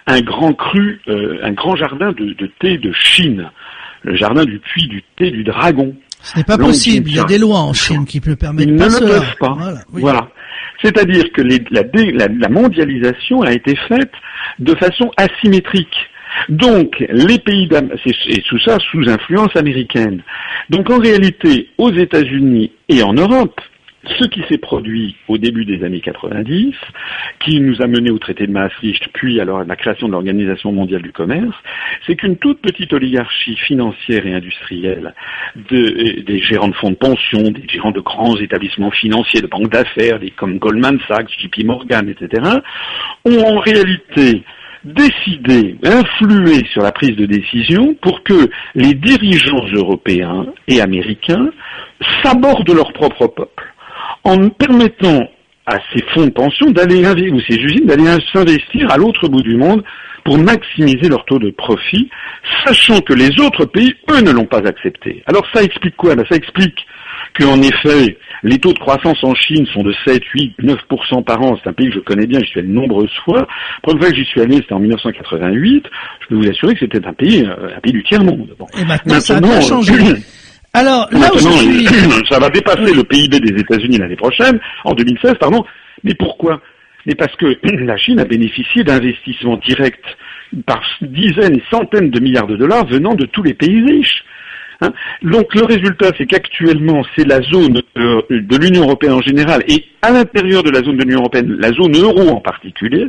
[0.06, 3.50] un grand cru, euh, un grand jardin de, thé de Chine,
[4.02, 5.96] le jardin du puits du thé du dragon.
[6.22, 7.08] Ce n'est pas possible.
[7.08, 9.36] Il y a des lois en Chine qui ne permettent Ils pas ne le peuvent
[9.40, 9.56] pas.
[9.88, 10.28] voilà.
[10.82, 14.12] C'est-à-dire que la, mondialisation a été faite
[14.58, 15.96] de façon asymétrique.
[16.48, 17.68] Donc, les pays
[18.28, 20.22] et tout ça sous influence américaine.
[20.70, 23.60] Donc, en réalité, aux États-Unis et en Europe,
[24.04, 26.74] ce qui s'est produit au début des années 90,
[27.40, 31.02] qui nous a mené au traité de Maastricht, puis à la création de l'Organisation mondiale
[31.02, 31.54] du commerce,
[32.06, 35.14] c'est qu'une toute petite oligarchie financière et industrielle
[35.70, 39.70] de, des gérants de fonds de pension, des gérants de grands établissements financiers, de banques
[39.70, 42.42] d'affaires, comme Goldman Sachs, JP Morgan, etc.,
[43.26, 44.42] ont en réalité
[44.82, 51.50] décidé, influé sur la prise de décision pour que les dirigeants européens et américains
[52.22, 53.69] s'abordent leur propre peuple
[54.24, 55.28] en permettant
[55.66, 59.56] à ces fonds de pension d'aller ou ces usines d'aller s'investir à l'autre bout du
[59.56, 59.82] monde
[60.24, 62.08] pour maximiser leur taux de profit,
[62.64, 65.22] sachant que les autres pays, eux, ne l'ont pas accepté.
[65.26, 66.14] Alors ça explique quoi?
[66.14, 66.86] Ben, Ça explique
[67.38, 71.58] qu'en effet, les taux de croissance en Chine sont de 7, 8, 9% par an.
[71.62, 73.40] C'est un pays que je connais bien, j'y suis allé de nombreuses fois.
[73.40, 73.46] La
[73.82, 75.84] première fois que j'y suis allé, c'était en 1988.
[76.20, 78.54] Je peux vous assurer que c'était un pays, euh, un pays du tiers-monde.
[78.78, 79.92] Et maintenant, ça a changé.
[80.72, 81.86] Alors là aujourd'hui,
[82.30, 85.64] ça va dépasser le PIB des États-Unis l'année prochaine, en 2016, pardon.
[86.04, 86.60] Mais pourquoi?
[87.06, 90.16] Mais parce que la Chine a bénéficié d'investissements directs
[90.66, 94.24] par dizaines et centaines de milliards de dollars venant de tous les pays riches.
[94.80, 94.92] Hein.
[95.22, 99.84] Donc le résultat, c'est qu'actuellement, c'est la zone euh, de l'Union européenne en général, et
[100.02, 103.06] à l'intérieur de la zone de l'Union européenne, la zone euro en particulier,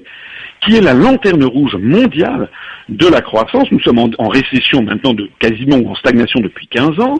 [0.61, 2.49] qui est la lanterne rouge mondiale
[2.89, 3.71] de la croissance.
[3.71, 7.19] Nous sommes en, récession maintenant de quasiment en stagnation depuis 15 ans.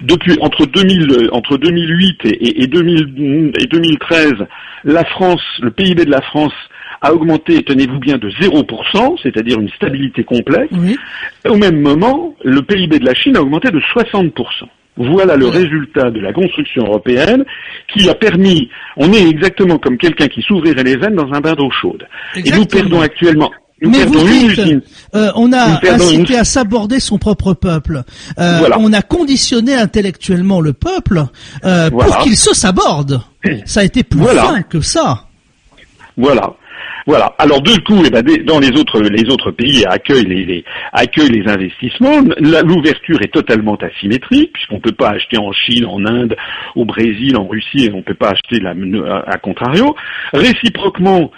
[0.00, 4.32] Depuis entre, 2000, entre 2008 et, et, 2013,
[4.84, 6.52] la France, le PIB de la France
[7.00, 10.70] a augmenté, tenez-vous bien, de 0%, c'est-à-dire une stabilité complète.
[11.48, 14.32] Au même moment, le PIB de la Chine a augmenté de 60%.
[14.98, 17.44] Voilà le résultat de la construction européenne
[17.92, 21.54] qui a permis, on est exactement comme quelqu'un qui s'ouvrirait les veines dans un bain
[21.54, 22.06] d'eau chaude.
[22.36, 24.82] Et nous perdons actuellement mais vous dites,
[25.14, 28.02] euh, on a incité à s'aborder son propre peuple.
[28.38, 31.24] Euh, on a conditionné intellectuellement le peuple
[31.64, 33.20] euh, pour qu'il se saborde.
[33.66, 35.26] Ça a été plus fin que ça.
[36.16, 36.54] Voilà.
[37.08, 37.34] Voilà.
[37.38, 42.20] Alors du coup, eh ben, dans les autres pays accueillent les, les investissements.
[42.38, 46.36] L'ouverture est totalement asymétrique puisqu'on ne peut pas acheter en Chine, en Inde,
[46.76, 48.74] au Brésil, en Russie, et on ne peut pas acheter la,
[49.26, 49.96] à contrario.
[50.34, 51.30] Réciproquement,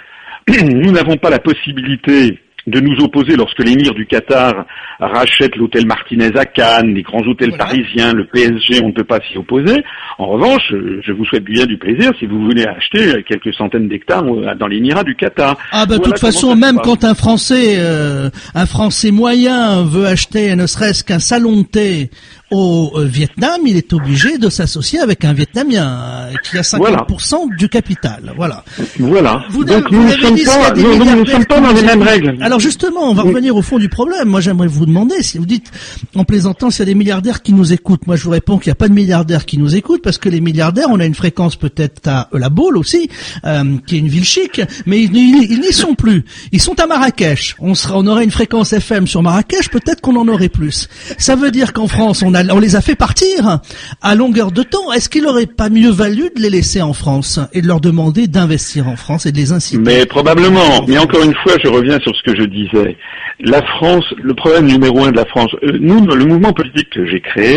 [0.48, 4.66] nous n'avons pas la possibilité de nous opposer lorsque l'émir du Qatar
[4.98, 9.20] rachète l'hôtel Martinez à Cannes, les grands hôtels parisiens, le PSG, on ne peut pas
[9.20, 9.82] s'y opposer.
[10.18, 14.24] En revanche, je vous souhaite bien du plaisir si vous voulez acheter quelques centaines d'hectares
[14.56, 15.56] dans l'émirat du Qatar.
[15.72, 20.54] Ah bah de toute façon, même quand un Français, euh, un Français moyen veut acheter
[20.56, 22.10] ne serait-ce qu'un salon de thé
[22.50, 27.56] au euh, Vietnam, il est obligé de s'associer avec un Vietnamien euh, qui a 50%
[27.56, 28.32] du capital.
[28.36, 28.64] Voilà.
[28.98, 29.44] Voilà.
[29.50, 32.36] Vous, Donc nous ne sommes, pas, dans les mêmes règles.
[32.40, 34.28] Alors justement, on va revenir au fond du problème.
[34.28, 35.70] Moi, j'aimerais vous demander si vous dites
[36.16, 38.06] en plaisantant s'il y a des milliardaires qui nous écoutent.
[38.06, 40.28] Moi, je vous réponds qu'il n'y a pas de milliardaires qui nous écoutent parce que
[40.28, 43.08] les milliardaires, on a une fréquence peut-être à La Baule aussi,
[43.44, 46.24] euh, qui est une ville chic, mais ils, n'y sont plus.
[46.52, 47.56] Ils sont à Marrakech.
[47.60, 50.88] On sera, on aurait une fréquence FM sur Marrakech, peut-être qu'on en aurait plus.
[51.18, 53.60] Ça veut dire qu'en France, on a on les a fait partir
[54.02, 54.92] à longueur de temps.
[54.92, 58.26] Est-ce qu'il n'aurait pas mieux valu de les laisser en France et de leur demander
[58.26, 60.84] d'investir en France et de les inciter Mais probablement.
[60.88, 62.96] Mais encore une fois, je reviens sur ce que je disais.
[63.42, 67.06] La France, le problème numéro un de la France, euh, nous, le mouvement politique que
[67.06, 67.56] j'ai créé,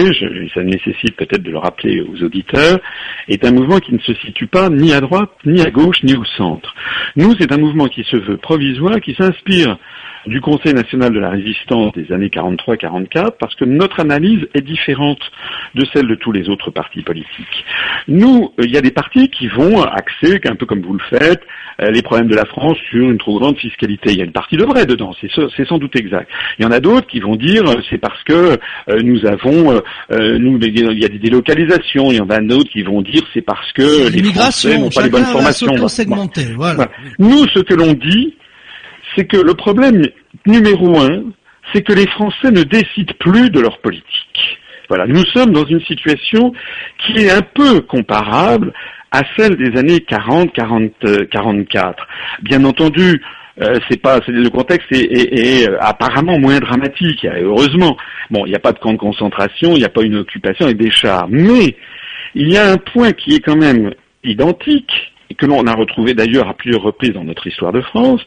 [0.54, 2.80] ça nécessite peut-être de le rappeler aux auditeurs,
[3.28, 6.16] est un mouvement qui ne se situe pas ni à droite, ni à gauche, ni
[6.16, 6.74] au centre.
[7.18, 9.78] Nous, c'est un mouvement qui se veut provisoire, qui s'inspire
[10.26, 15.20] du Conseil national de la résistance des années 43-44 parce que notre analyse est différente
[15.76, 17.66] de celle de tous les autres partis politiques.
[18.08, 21.18] Nous, euh, il y a des partis qui vont axer, un peu comme vous le
[21.18, 21.42] faites,
[21.82, 24.12] euh, les problèmes de la France sur une trop grande fiscalité.
[24.12, 26.30] Il y a une partie de vrai dedans, c'est sans doute exact.
[26.60, 28.58] Il y en a d'autres qui vont dire euh, c'est parce que
[29.02, 29.82] nous avons,
[30.12, 32.12] nous, il y a des délocalisations.
[32.12, 35.02] Il y en a d'autres qui vont dire c'est parce que les Français n'ont pas
[35.04, 35.68] les bonnes formations.
[36.56, 36.90] Voilà.
[37.20, 38.36] Nous, ce que l'on dit,
[39.16, 40.02] c'est que le problème
[40.46, 41.24] numéro un,
[41.74, 44.60] c'est que les Français ne décident plus de leur politique.
[44.90, 46.54] Voilà, nous sommes dans une situation
[47.00, 48.74] qui est un peu comparable
[49.12, 52.08] à celle des années 40, 40, 44.
[52.42, 53.22] Bien entendu,
[53.62, 57.96] euh, c'est pas, le contexte est, euh, apparemment moins dramatique, heureusement.
[58.32, 60.66] Bon, il n'y a pas de camp de concentration, il n'y a pas une occupation
[60.66, 61.76] avec des chars, mais
[62.34, 66.14] il y a un point qui est quand même identique, et que l'on a retrouvé
[66.14, 68.22] d'ailleurs à plusieurs reprises dans notre histoire de France,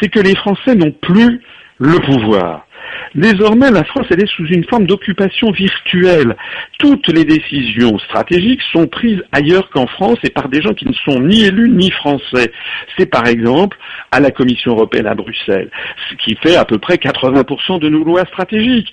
[0.00, 1.40] c'est que les Français n'ont plus
[1.78, 2.63] le pouvoir.
[3.14, 6.36] Désormais, la France, elle est sous une forme d'occupation virtuelle.
[6.78, 10.92] Toutes les décisions stratégiques sont prises ailleurs qu'en France et par des gens qui ne
[10.92, 12.52] sont ni élus ni français.
[12.96, 13.76] C'est par exemple
[14.10, 15.70] à la Commission européenne à Bruxelles,
[16.10, 18.92] ce qui fait à peu près 80% de nos lois stratégiques.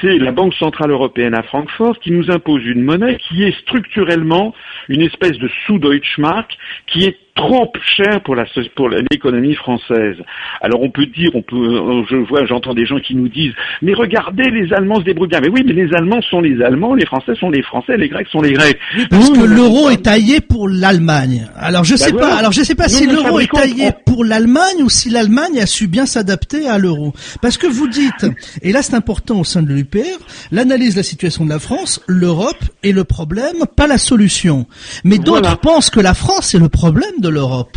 [0.00, 4.54] C'est la Banque centrale européenne à Francfort qui nous impose une monnaie qui est structurellement
[4.88, 8.44] une espèce de sous-Deutschmark qui est trop cher pour la
[8.76, 10.16] pour l'économie française.
[10.60, 13.94] Alors on peut dire, on peut, je vois, j'entends des gens qui nous disent, mais
[13.94, 15.40] regardez, les Allemands se débrouillent bien.
[15.40, 18.28] Mais oui, mais les Allemands sont les Allemands, les Français sont les Français, les Grecs
[18.28, 18.78] sont les Grecs.
[19.10, 21.48] parce que l'euro est taillé pour l'Allemagne.
[21.56, 24.82] Alors je ben sais pas, alors je sais pas si l'euro est taillé pour l'Allemagne
[24.82, 27.12] ou si l'Allemagne a su bien s'adapter à l'euro.
[27.40, 28.26] Parce que vous dites,
[28.62, 30.18] et là c'est important au sein de l'UPR,
[30.50, 34.66] l'analyse de la situation de la France, l'Europe est le problème, pas la solution.
[35.04, 37.76] Mais d'autres pensent que la France est le problème de l'Europe.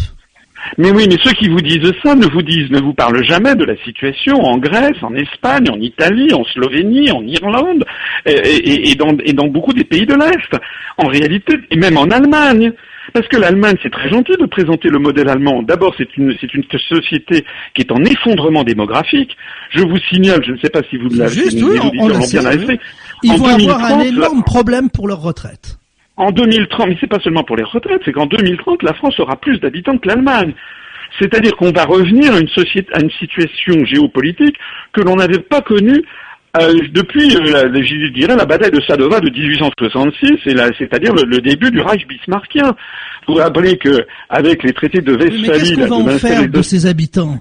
[0.78, 3.56] Mais oui, mais ceux qui vous disent ça ne vous disent, ne vous parlent jamais
[3.56, 7.86] de la situation en Grèce, en Espagne, en Italie, en Slovénie, en Irlande
[8.26, 10.62] et, dans, beaucoup des pays de l'Est.
[10.98, 12.74] En réalité, et même en Allemagne.
[13.14, 15.62] Parce que l'Allemagne, c'est très gentil de présenter le modèle allemand.
[15.62, 19.38] D'abord, c'est une, c'est une société qui est en effondrement démographique.
[19.70, 22.20] Je vous signale, je ne sais pas si vous l'avez Juste, oui, on, bien
[23.22, 25.78] Ils vont avoir un énorme problème pour leur retraite.
[26.18, 29.36] En 2030, mais c'est pas seulement pour les retraites, c'est qu'en 2030, la France aura
[29.36, 30.54] plus d'habitants que l'Allemagne.
[31.20, 34.56] C'est-à-dire qu'on va revenir à une, société, à une situation géopolitique
[34.94, 36.04] que l'on n'avait pas connue
[36.62, 40.40] euh, depuis, euh, je dirais, la bataille de Sadova de 1866,
[40.78, 42.76] c'est-à-dire le, début du Reich bismarckien.
[43.28, 46.62] Vous rappelez que avec les traités de Westphalie, mais qu'est-ce qu'on va en faire de
[46.62, 47.40] ces habitants?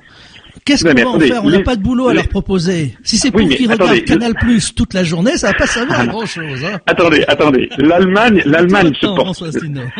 [0.65, 1.45] Qu'est-ce qu'on va en faire?
[1.45, 2.95] On n'a pas de boulot à leur proposer.
[3.03, 6.07] Si c'est pour qu'ils regardent Canal Plus toute la journée, ça va pas servir à
[6.07, 6.65] grand chose.
[6.65, 6.79] Hein.
[6.87, 7.69] Attendez, attendez.
[7.77, 9.43] L'Allemagne, l'Allemagne se porte,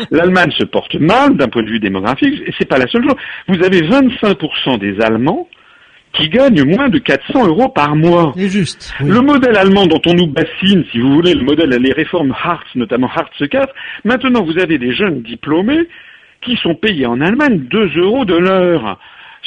[0.09, 2.41] l'Allemagne se porte mal d'un point de vue démographique.
[2.47, 3.15] Et c'est pas la seule chose.
[3.47, 5.47] Vous avez 25% des Allemands
[6.13, 8.33] qui gagnent moins de 400 euros par mois.
[8.35, 8.93] C'est juste.
[9.01, 12.67] Le modèle allemand dont on nous bassine, si vous voulez, le modèle, les réformes Hartz,
[12.75, 13.71] notamment Hartz 4,
[14.03, 15.87] maintenant vous avez des jeunes diplômés
[16.41, 18.97] qui sont payés en Allemagne 2 euros de l'heure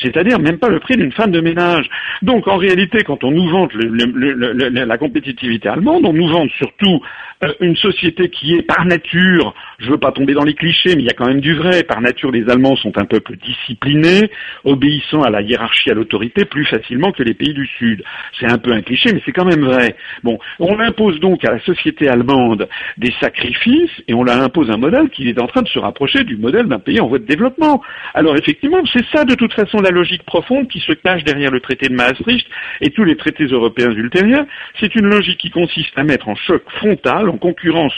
[0.02, 1.88] c'est-à-dire même pas le prix d'une femme de ménage.
[2.22, 7.00] Donc en réalité, quand on nous vante la compétitivité allemande, on nous vante surtout
[7.44, 11.02] euh, une société qui est par nature, je veux pas tomber dans les clichés, mais
[11.02, 14.30] il y a quand même du vrai, par nature les Allemands sont un peuple discipliné,
[14.64, 18.02] obéissant à la hiérarchie, à l'autorité plus facilement que les pays du Sud.
[18.40, 19.94] C'est un peu un cliché, mais c'est quand même vrai.
[20.24, 24.76] Bon, on impose donc à la société allemande des sacrifices et on leur impose un
[24.76, 27.26] modèle qui est en train de se rapprocher du modèle d'un pays en voie de
[27.26, 27.82] développement.
[28.14, 31.60] Alors effectivement, c'est ça de toute façon la logique profonde qui se cache derrière le
[31.60, 32.46] traité de Maastricht
[32.80, 34.44] et tous les traités européens ultérieurs.
[34.80, 37.94] C'est une logique qui consiste à mettre en choc frontal, en concurrence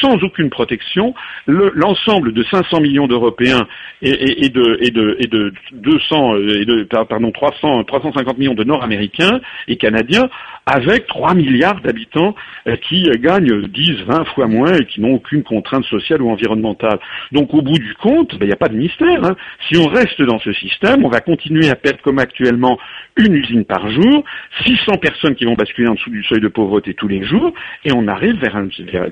[0.00, 1.14] sans aucune protection,
[1.46, 3.66] l'ensemble de 500 millions d'Européens
[4.02, 9.40] et, de, et, de, et de 200 et de pardon 300 350 millions de Nord-Américains
[9.68, 10.28] et Canadiens
[10.66, 12.34] avec 3 milliards d'habitants
[12.66, 16.98] euh, qui gagnent 10, 20 fois moins et qui n'ont aucune contrainte sociale ou environnementale.
[17.32, 19.24] Donc au bout du compte, ben, il n'y a pas de mystère.
[19.24, 19.36] Hein.
[19.68, 22.78] Si on reste dans ce système, on va continuer à perdre comme actuellement
[23.16, 24.24] une usine par jour,
[24.66, 27.52] 600 personnes qui vont basculer en dessous du seuil de pauvreté tous les jours,
[27.84, 28.60] et on arrive vers,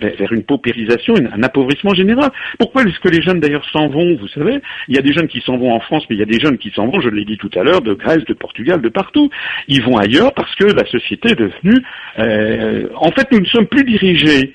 [0.00, 2.30] vers, une paupérisation, un appauvrissement général.
[2.58, 5.28] Pourquoi est-ce que les jeunes d'ailleurs s'en vont Vous savez, il y a des jeunes
[5.28, 7.08] qui s'en vont en France, mais il y a des jeunes qui s'en vont, je
[7.08, 9.30] l'ai dit tout à l'heure, de Grèce, de Portugal, de partout.
[9.68, 11.84] Ils vont ailleurs parce que la société est devenue...
[12.18, 14.54] Euh, en fait, nous ne sommes plus dirigés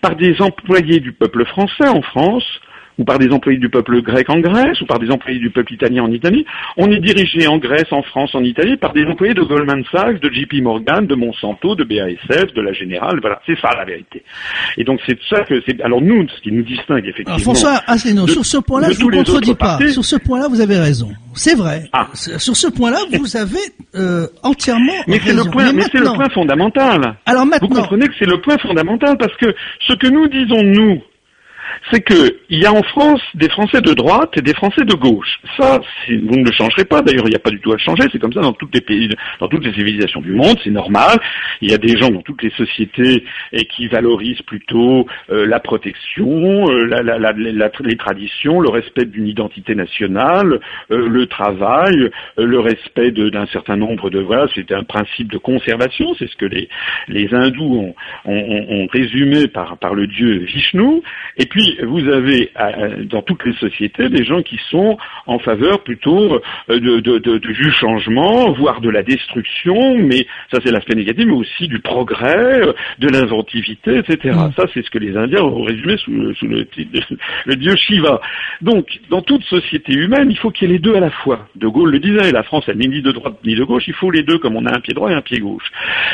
[0.00, 2.44] par des employés du peuple français en France,
[2.98, 5.72] ou par des employés du peuple grec en Grèce, ou par des employés du peuple
[5.72, 6.44] italien en Italie.
[6.76, 10.20] On est dirigé en Grèce, en France, en Italie par des employés de Goldman Sachs,
[10.20, 13.18] de JP Morgan, de Monsanto, de BASF, de la Générale.
[13.20, 14.22] Voilà, c'est ça la vérité.
[14.76, 15.80] Et donc c'est ça que c'est.
[15.82, 17.34] Alors nous, ce qui nous distingue effectivement.
[17.34, 19.78] Alors François Asselineau, sur ce point-là, je vous contredis pas.
[19.88, 21.08] Sur ce point-là, vous avez raison.
[21.34, 21.84] C'est vrai.
[21.92, 22.08] Ah.
[22.14, 23.58] Sur ce point-là, vous avez
[23.94, 25.44] euh, entièrement mais raison.
[25.44, 27.16] Le point, mais, c'est le point fondamental.
[27.26, 29.54] Alors maintenant, vous comprenez que c'est le point fondamental parce que
[29.86, 31.00] ce que nous disons nous
[31.90, 35.40] c'est qu'il y a en France des Français de droite et des Français de gauche.
[35.56, 37.02] Ça, vous ne le changerez pas.
[37.02, 38.08] D'ailleurs, il n'y a pas du tout à le changer.
[38.12, 39.08] C'est comme ça dans toutes les pays,
[39.40, 40.56] dans toutes les civilisations du monde.
[40.64, 41.18] C'est normal.
[41.60, 43.24] Il y a des gens dans toutes les sociétés
[43.70, 46.84] qui valorisent plutôt euh, la protection, euh,
[47.80, 50.60] les traditions, le respect d'une identité nationale,
[50.90, 54.46] euh, le travail, le respect d'un certain nombre de voilà.
[54.54, 56.14] C'est un principe de conservation.
[56.18, 56.68] C'est ce que les,
[57.32, 61.02] hindous ont, résumé par, par le dieu Vishnu.
[61.36, 65.82] Et puis vous avez euh, dans toutes les sociétés des gens qui sont en faveur
[65.82, 71.34] plutôt euh, de, du changement, voire de la destruction, mais ça c'est l'aspect négatif, mais
[71.34, 74.34] aussi du progrès, euh, de l'inventivité, etc.
[74.36, 74.52] Mm.
[74.56, 76.34] Ça c'est ce que les Indiens ont résumé sous, le,
[77.46, 78.20] le dieu Shiva.
[78.60, 81.48] Donc, dans toute société humaine, il faut qu'il y ait les deux à la fois.
[81.54, 83.94] De Gaulle le disait, la France, elle n'est ni de droite ni de gauche, il
[83.94, 85.70] faut les deux comme on a un pied droit et un pied gauche.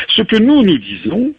[0.08, 1.32] Ce que nous, nous disons,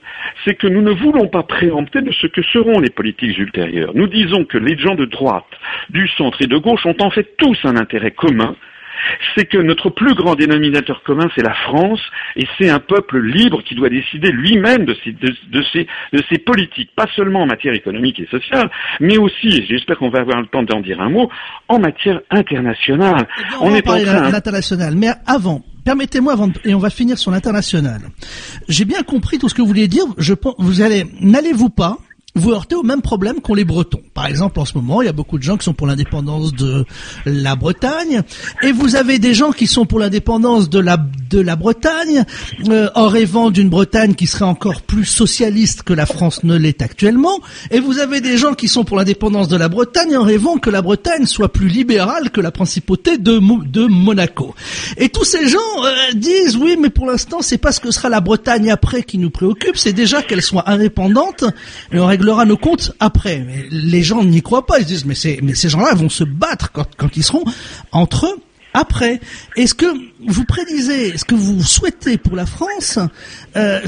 [0.44, 3.92] c'est que nous ne voulons pas préempter de ce que seront les politiques ultérieures.
[3.94, 5.46] Nous disons que les gens de droite,
[5.90, 8.56] du centre et de gauche ont en fait tous un intérêt commun,
[9.36, 12.02] c'est que notre plus grand dénominateur commun, c'est la France,
[12.36, 14.96] et c'est un peuple libre qui doit décider lui-même de
[15.74, 20.20] ses, politiques, pas seulement en matière économique et sociale, mais aussi, et j'espère qu'on va
[20.20, 21.30] avoir le temps d'en dire un mot,
[21.68, 23.28] en matière internationale.
[23.40, 24.30] Eh on, est en train...
[24.32, 28.02] l'international, mais avant, permettez-moi avant et on va finir sur l'international.
[28.68, 30.06] J'ai bien compris tout ce que vous voulez dire.
[30.18, 31.98] Je vous allez, n'allez-vous pas
[32.36, 34.02] vous heurtez au même problème qu'ont les Bretons.
[34.14, 36.54] Par exemple, en ce moment, il y a beaucoup de gens qui sont pour l'indépendance
[36.54, 36.86] de
[37.26, 38.22] la Bretagne,
[38.62, 40.98] et vous avez des gens qui sont pour l'indépendance de la
[41.30, 42.24] de la Bretagne,
[42.70, 46.82] euh, en rêvant d'une Bretagne qui serait encore plus socialiste que la France ne l'est
[46.82, 47.40] actuellement,
[47.72, 50.70] et vous avez des gens qui sont pour l'indépendance de la Bretagne en rêvant que
[50.70, 54.54] la Bretagne soit plus libérale que la principauté de, de Monaco.
[54.98, 58.10] Et tous ces gens euh, disent oui, mais pour l'instant, c'est pas ce que sera
[58.10, 61.44] la Bretagne après qui nous préoccupe, c'est déjà qu'elle soit indépendante
[62.26, 63.44] réglera nos comptes après.
[63.46, 66.72] Mais les gens n'y croient pas, ils disent mais, mais ces gens-là vont se battre
[66.72, 67.44] quand, quand ils seront
[67.92, 68.42] entre eux
[68.74, 69.22] après.
[69.56, 69.86] Est-ce que
[70.28, 73.00] vous prédisez, ce que vous souhaitez pour la France,
[73.56, 73.82] euh,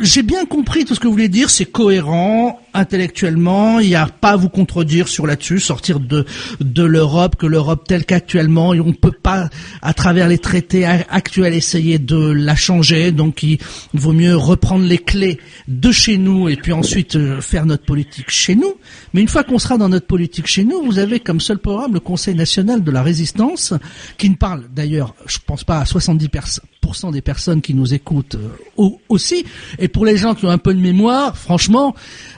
[0.00, 4.06] j'ai bien compris tout ce que vous voulez dire, c'est cohérent intellectuellement, il n'y a
[4.06, 6.24] pas à vous contredire sur là-dessus, sortir de
[6.60, 9.48] de l'Europe, que l'Europe telle qu'actuellement, on ne peut pas
[9.82, 13.58] à travers les traités actuels essayer de la changer, donc il
[13.94, 18.30] vaut mieux reprendre les clés de chez nous et puis ensuite euh, faire notre politique
[18.30, 18.74] chez nous.
[19.12, 21.94] Mais une fois qu'on sera dans notre politique chez nous, vous avez comme seul programme
[21.94, 23.74] le Conseil national de la résistance,
[24.18, 28.88] qui ne parle d'ailleurs, je pense pas à 70% des personnes qui nous écoutent euh,
[29.08, 29.44] aussi.
[29.78, 31.94] Et pour les gens qui ont un peu de mémoire, franchement,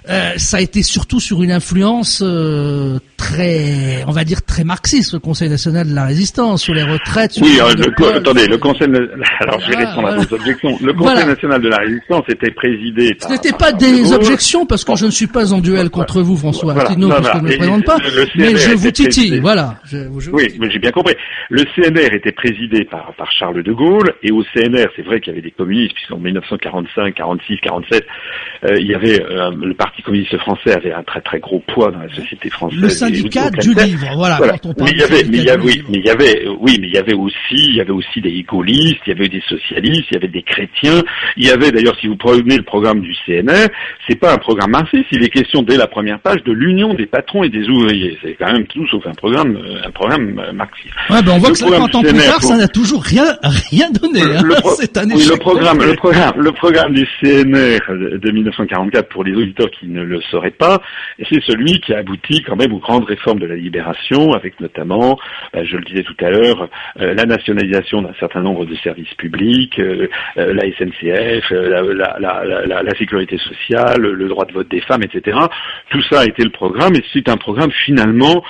[0.09, 5.15] euh, ça a été surtout sur une influence euh, très, on va dire très marxiste,
[5.15, 7.33] le Conseil national de la résistance, sur les retraites.
[7.41, 8.89] oui, le, attendez, le Conseil,
[9.41, 10.79] alors je vais ah, répondre à vos objections.
[10.83, 13.17] Le Conseil national de la résistance était présidé.
[13.21, 16.37] Ce n'était pas des objections parce que je ne suis pas en duel contre vous,
[16.37, 16.91] François voilà.
[16.91, 17.97] Artino, parce que je ne me présente pas,
[18.37, 19.77] mais je vous titille, voilà.
[20.33, 21.15] oui, mais j'ai bien compris.
[21.51, 25.33] Le CNR était présidé par, par Charles de Gaulle, et au CNR, c'est vrai qu'il
[25.33, 28.05] y avait des communistes, puisqu'en 1945, 46, 47,
[28.79, 31.91] il y avait euh, le Parti communiste communiste français avait un très très gros poids
[31.91, 32.79] dans la société française.
[32.79, 34.39] Le syndicat du livre, voilà.
[34.39, 36.47] Quand on mais il y avait, mais il y avait, oui, mais il y avait,
[36.61, 39.29] oui, mais il y avait aussi, il y avait aussi des gaullistes, il y avait
[39.29, 41.03] des socialistes, il y avait des chrétiens.
[41.37, 43.69] Il y avait d'ailleurs, si vous prenez le programme du CNR,
[44.07, 47.07] c'est pas un programme marxiste, il est question dès la première page de l'union des
[47.07, 48.19] patrons et des ouvriers.
[48.23, 50.95] C'est quand même tout sauf un programme, un programme marxiste.
[51.09, 54.21] Ouais, ben on voit que 50 ans plus tard, ça n'a toujours rien, rien donné.
[54.21, 54.43] Hein.
[54.79, 55.17] C'est un échec.
[55.17, 59.87] Oui, le programme, le programme, le programme du CNR de 1944 pour les auditeurs qui
[59.87, 60.81] ne le sauraient pas,
[61.31, 65.19] c'est celui qui a abouti quand même aux grandes réformes de la libération, avec notamment,
[65.55, 66.69] euh, je le disais tout à l'heure,
[67.01, 72.83] euh, la nationalisation d'un certain nombre de services publics, euh, la SNCF, la, la, la,
[72.83, 75.39] la, sécurité sociale, le droit de vote des femmes, etc.
[75.91, 78.43] Tout ça a été le programme, et c'est un programme finalement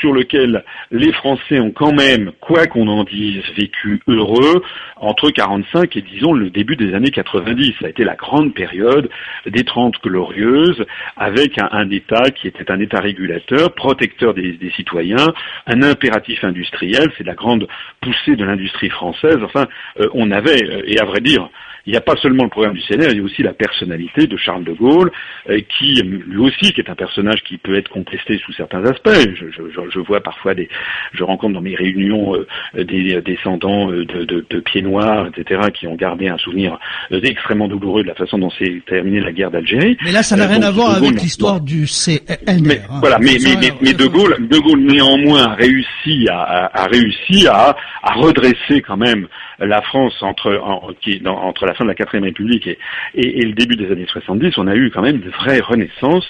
[0.00, 4.62] sur lequel les Français ont quand même, quoi qu'on en dise, vécu heureux
[4.96, 7.74] entre 45 et disons le début des années 90.
[7.80, 9.08] Ça a été la grande période
[9.46, 10.84] des Trente glorieuses,
[11.16, 15.32] avec un, État qui était un État régulateur, protecteur des, des citoyens,
[15.66, 17.10] un impératif industriel.
[17.16, 17.66] C'est la grande
[18.00, 19.38] poussée de l'industrie française.
[19.42, 19.66] Enfin,
[20.00, 21.48] euh, on avait, euh, et à vrai dire,
[21.88, 24.26] il n'y a pas seulement le programme du CNR, il y a aussi la personnalité
[24.26, 25.10] de Charles de Gaulle,
[25.48, 29.08] euh, qui lui aussi qui est un personnage qui peut être contesté sous certains aspects.
[29.08, 30.68] Je, je, je vois parfois des,
[31.14, 35.62] je rencontre dans mes réunions euh, des descendants euh, de, de, de, pieds noirs, etc.,
[35.72, 36.78] qui ont gardé un souvenir
[37.10, 39.96] extrêmement douloureux de la façon dont s'est terminée la guerre d'Algérie.
[40.04, 42.60] Mais là, ça n'a rien à voir avec l'histoire du CNR.
[42.62, 42.98] Mais, hein.
[43.00, 47.74] Voilà, mais, mais, mais, de Gaulle, de Gaulle néanmoins a réussi à, a, réussi à,
[48.02, 49.26] à redresser quand même
[49.58, 52.78] la France entre, qui, dans, entre la fin de la quatrième République et,
[53.14, 56.26] et, le début des années 70, on a eu quand même de vraies renaissances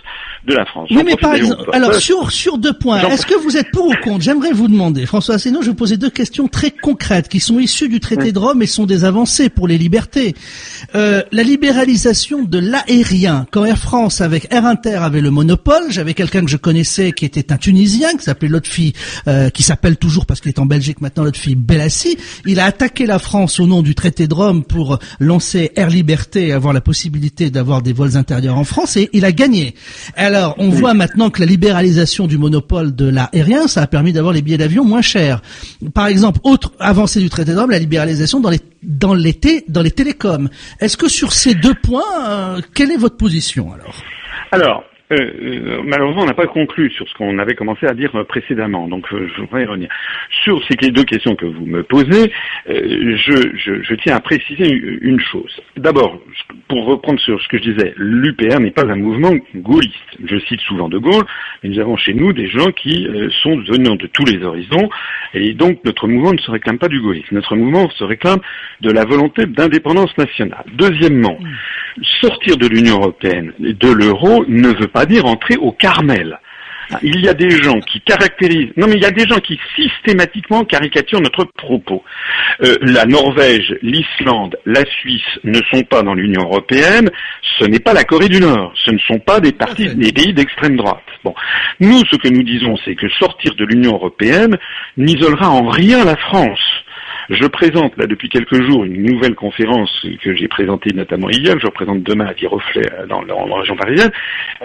[0.46, 0.88] de la France.
[0.90, 3.94] Oui, mais par exemple, alors sur, sur deux points, est-ce que vous êtes pour ou
[4.02, 4.22] contre?
[4.22, 7.58] J'aimerais vous demander, François Asselineau, je vais vous poser deux questions très concrètes qui sont
[7.58, 10.34] issues du traité de Rome et sont des avancées pour les libertés.
[10.94, 16.14] Euh, la libéralisation de l'aérien, quand Air France avec Air Inter avait le monopole, j'avais
[16.14, 18.92] quelqu'un que je connaissais qui était un Tunisien, qui s'appelait Lotfi,
[19.26, 23.06] euh, qui s'appelle toujours parce qu'il est en Belgique maintenant Lotfi Bellassi, il a attaqué
[23.06, 25.37] la France au nom du traité de Rome pour lancer
[25.76, 29.74] Air Liberté avoir la possibilité d'avoir des vols intérieurs en France et il a gagné.
[30.16, 34.32] Alors, on voit maintenant que la libéralisation du monopole de l'aérien, ça a permis d'avoir
[34.32, 35.42] les billets d'avion moins chers.
[35.94, 39.36] Par exemple, autre avancée du traité de la libéralisation dans les dans les,
[39.68, 40.48] dans les télécoms.
[40.80, 44.02] Est-ce que sur ces deux points, euh, quelle est votre position alors?
[44.52, 48.12] Alors, euh, euh, malheureusement, on n'a pas conclu sur ce qu'on avait commencé à dire
[48.28, 49.88] précédemment, donc euh, je voudrais y revenir.
[50.44, 52.30] Sur ces deux questions que vous me posez,
[52.66, 55.60] je, je, je, tiens à préciser une chose.
[55.76, 56.20] D'abord,
[56.68, 59.94] pour reprendre sur ce que je disais, l'UPR n'est pas un mouvement gaulliste.
[60.24, 61.24] Je cite souvent De Gaulle,
[61.62, 63.08] mais nous avons chez nous des gens qui
[63.42, 64.90] sont venant de tous les horizons,
[65.32, 67.34] et donc notre mouvement ne se réclame pas du gaullisme.
[67.34, 68.40] Notre mouvement se réclame
[68.82, 70.64] de la volonté d'indépendance nationale.
[70.74, 71.38] Deuxièmement,
[72.20, 76.38] sortir de l'Union européenne et de l'euro ne veut pas dire entrer au Carmel.
[77.02, 79.60] Il y a des gens qui caractérisent, non mais il y a des gens qui
[79.76, 82.02] systématiquement caricaturent notre propos.
[82.62, 87.10] Euh, la Norvège, l'Islande, la Suisse ne sont pas dans l'Union européenne,
[87.58, 90.32] ce n'est pas la Corée du Nord, ce ne sont pas des partis, des pays
[90.32, 91.04] d'extrême droite.
[91.24, 91.34] Bon,
[91.80, 94.56] nous ce que nous disons, c'est que sortir de l'Union européenne
[94.96, 96.84] n'isolera en rien la France.
[97.30, 99.90] Je présente là depuis quelques jours une nouvelle conférence
[100.22, 103.76] que j'ai présentée notamment hier, je représente demain à Viroflay euh, dans, dans, la région
[103.76, 104.10] parisienne,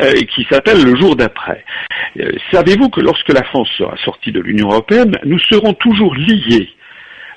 [0.02, 1.66] euh, qui s'appelle le jour d'après.
[2.20, 6.70] Euh, savez-vous que lorsque la France sera sortie de l'Union européenne, nous serons toujours liés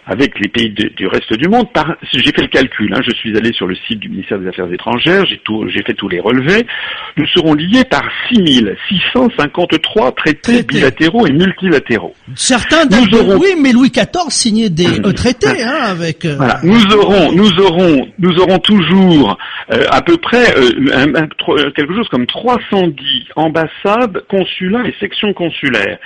[0.06, 1.66] avec les pays du reste du monde.
[2.12, 4.72] j'ai fait le calcul, hein, je suis allé sur le site du ministère des Affaires
[4.72, 6.64] étrangères, j'ai, fait tous les relevés.
[7.16, 12.14] Nous serons liés par 6653 traités bilatéraux et multilatéraux.
[12.36, 13.38] Certains nous aurons...
[13.38, 16.24] oui, mais Louis XIV signait des euh, traités hein, avec.
[16.24, 16.60] Euh, voilà.
[16.62, 19.36] Nous aurons, nous aurons, nous aurons toujours
[19.72, 20.44] euh, à peu près
[21.74, 22.94] quelque chose comme 310
[23.34, 25.98] ambassades, consulats et sections consulaires.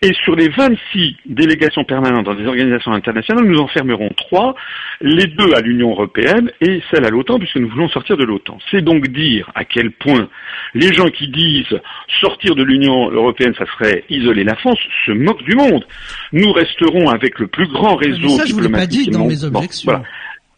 [0.00, 4.54] Et sur les 26 délégations permanentes dans des organisations internationales nous enfermerons trois,
[5.00, 8.58] les deux à l'Union européenne et celle à l'OTAN, puisque nous voulons sortir de l'OTAN.
[8.70, 10.28] C'est donc dire à quel point
[10.74, 11.80] les gens qui disent
[12.20, 15.86] sortir de l'Union européenne, ça serait isoler la France, se moquent du monde.
[16.32, 18.52] Nous resterons avec le plus grand réseau ça, diplomatique.
[18.52, 20.02] Je vous pas dit dans mes objections.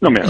[0.03, 0.21] Non mais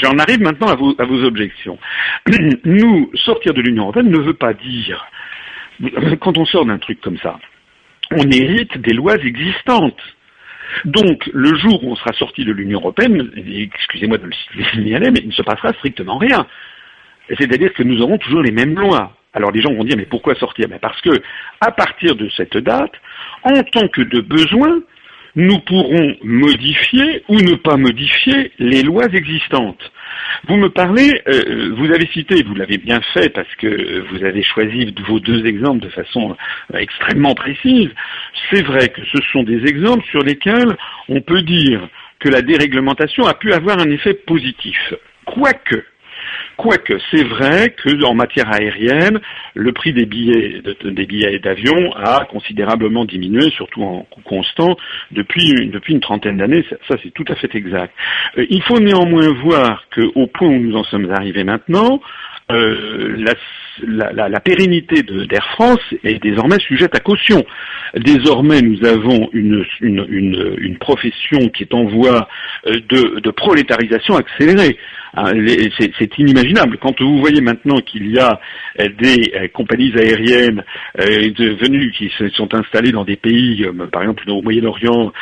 [0.00, 1.78] j'en arrive maintenant à vos, à vos objections.
[2.64, 5.04] Nous, sortir de l'Union européenne ne veut pas dire,
[6.20, 7.38] quand on sort d'un truc comme ça,
[8.12, 10.00] on hérite des lois existantes.
[10.84, 15.20] Donc, le jour où on sera sorti de l'Union européenne, excusez-moi de le signaler, mais
[15.20, 16.46] il ne se passera strictement rien.
[17.28, 19.16] C'est-à-dire que nous aurons toujours les mêmes lois.
[19.32, 20.66] Alors les gens vont dire, mais pourquoi sortir?
[20.70, 21.10] Mais Parce que,
[21.60, 22.92] à partir de cette date,
[23.42, 24.80] en tant que de besoin,
[25.36, 29.92] nous pourrons modifier ou ne pas modifier les lois existantes.
[30.48, 34.42] Vous me parlez, euh, vous avez cité, vous l'avez bien fait parce que vous avez
[34.42, 36.36] choisi vos deux exemples de façon
[36.74, 37.90] euh, extrêmement précise.
[38.50, 40.76] C'est vrai que ce sont des exemples sur lesquels
[41.08, 41.88] on peut dire
[42.18, 44.94] que la déréglementation a pu avoir un effet positif.
[45.24, 45.84] Quoique,
[46.56, 49.20] Quoique, c'est vrai que en matière aérienne,
[49.54, 54.76] le prix des billets des billets d'avion a considérablement diminué, surtout en coût constant,
[55.10, 56.64] depuis une, trentaine d'années.
[56.88, 57.94] Ça, c'est tout à fait exact.
[58.38, 62.00] Euh, il faut néanmoins voir qu'au point où nous en sommes arrivés maintenant,
[62.50, 63.34] euh, la,
[64.40, 67.44] pérennité d'Air France est désormais sujette à caution.
[67.96, 69.64] Désormais, nous avons une,
[70.80, 72.28] profession qui est en voie
[72.66, 74.76] euh, de prolétarisation accélérée.
[75.16, 75.30] Ah,
[75.78, 76.76] c'est inimaginable.
[76.78, 78.40] Quand vous voyez maintenant qu'il y a
[78.80, 80.64] euh, des euh, compagnies aériennes
[80.98, 85.12] venues qui se sont installées dans des pays, par exemple au Moyen-Orient,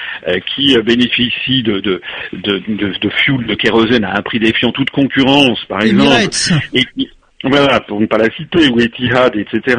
[0.54, 2.00] qui bénéficient de, de,
[2.32, 2.62] de,
[2.98, 6.34] de, fuel, de kérosène à un prix défiant toute concurrence, par exemple,
[6.72, 6.84] et
[7.44, 9.76] voilà, pour ne pas la citer, ou Etihad, etc.,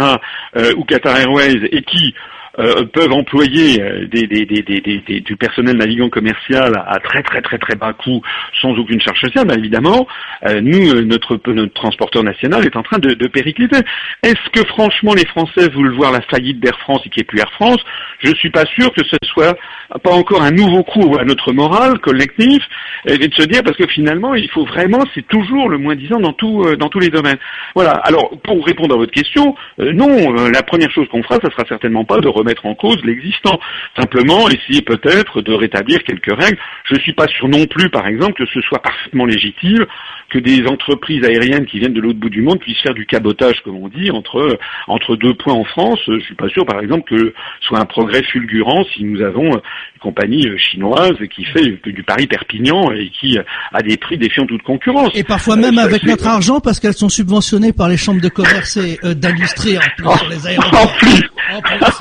[0.78, 2.14] ou Qatar Airways, et qui
[2.60, 7.58] euh, peuvent employer euh, des, des, des, du personnel navigant commercial à très très très
[7.58, 8.22] très bas coût
[8.62, 10.08] sans aucune charge sociale, ben évidemment,
[10.46, 13.78] euh, nous, notre, notre transporteur national est en train de, de péricliter.
[14.22, 17.40] Est-ce que franchement les Français veulent voir la faillite d'Air France et n'y ait plus
[17.40, 17.84] Air France?
[18.20, 19.58] Je ne suis pas sûr que ce soit
[20.04, 22.64] pas encore un nouveau coup à notre morale collectif
[23.08, 26.20] et de se dire parce que finalement il faut vraiment c'est toujours le moins disant
[26.20, 27.38] dans tout dans tous les domaines.
[27.76, 27.92] Voilà.
[28.04, 32.06] Alors pour répondre à votre question, non, la première chose qu'on fera, ça sera certainement
[32.06, 33.60] pas de mettre en cause l'existant.
[33.98, 36.58] Simplement, essayer peut-être de rétablir quelques règles.
[36.86, 39.86] Je ne suis pas sûr non plus, par exemple, que ce soit parfaitement légitime
[40.34, 43.62] que des entreprises aériennes qui viennent de l'autre bout du monde puissent faire du cabotage,
[43.64, 44.58] comme on dit, entre,
[44.88, 46.00] entre deux points en France.
[46.08, 49.22] Je ne suis pas sûr, par exemple, que ce soit un progrès fulgurant si nous
[49.22, 53.38] avons une compagnie chinoise qui fait du Paris-Perpignan et qui
[53.72, 55.12] a des prix défiant toute concurrence.
[55.14, 58.30] Et parfois même euh, avec notre argent, parce qu'elles sont subventionnées par les chambres de
[58.30, 60.82] commerce et euh, d'industrie en plus les aéroports.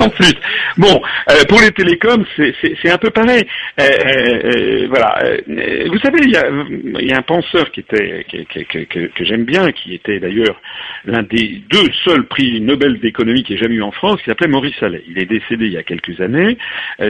[0.01, 0.33] En plus.
[0.78, 3.45] Bon, euh, pour les télécoms, c'est un peu pareil.
[3.80, 5.18] Euh, euh, voilà.
[5.47, 6.45] vous savez, il y a,
[7.03, 10.61] y a, un penseur qui était que, que j'aime bien, qui était d'ailleurs
[11.05, 14.49] l'un des deux seuls prix Nobel d'économie qui ait jamais eu en France, qui s'appelait
[14.49, 15.03] Maurice Allais.
[15.09, 16.59] Il est décédé il y a quelques années.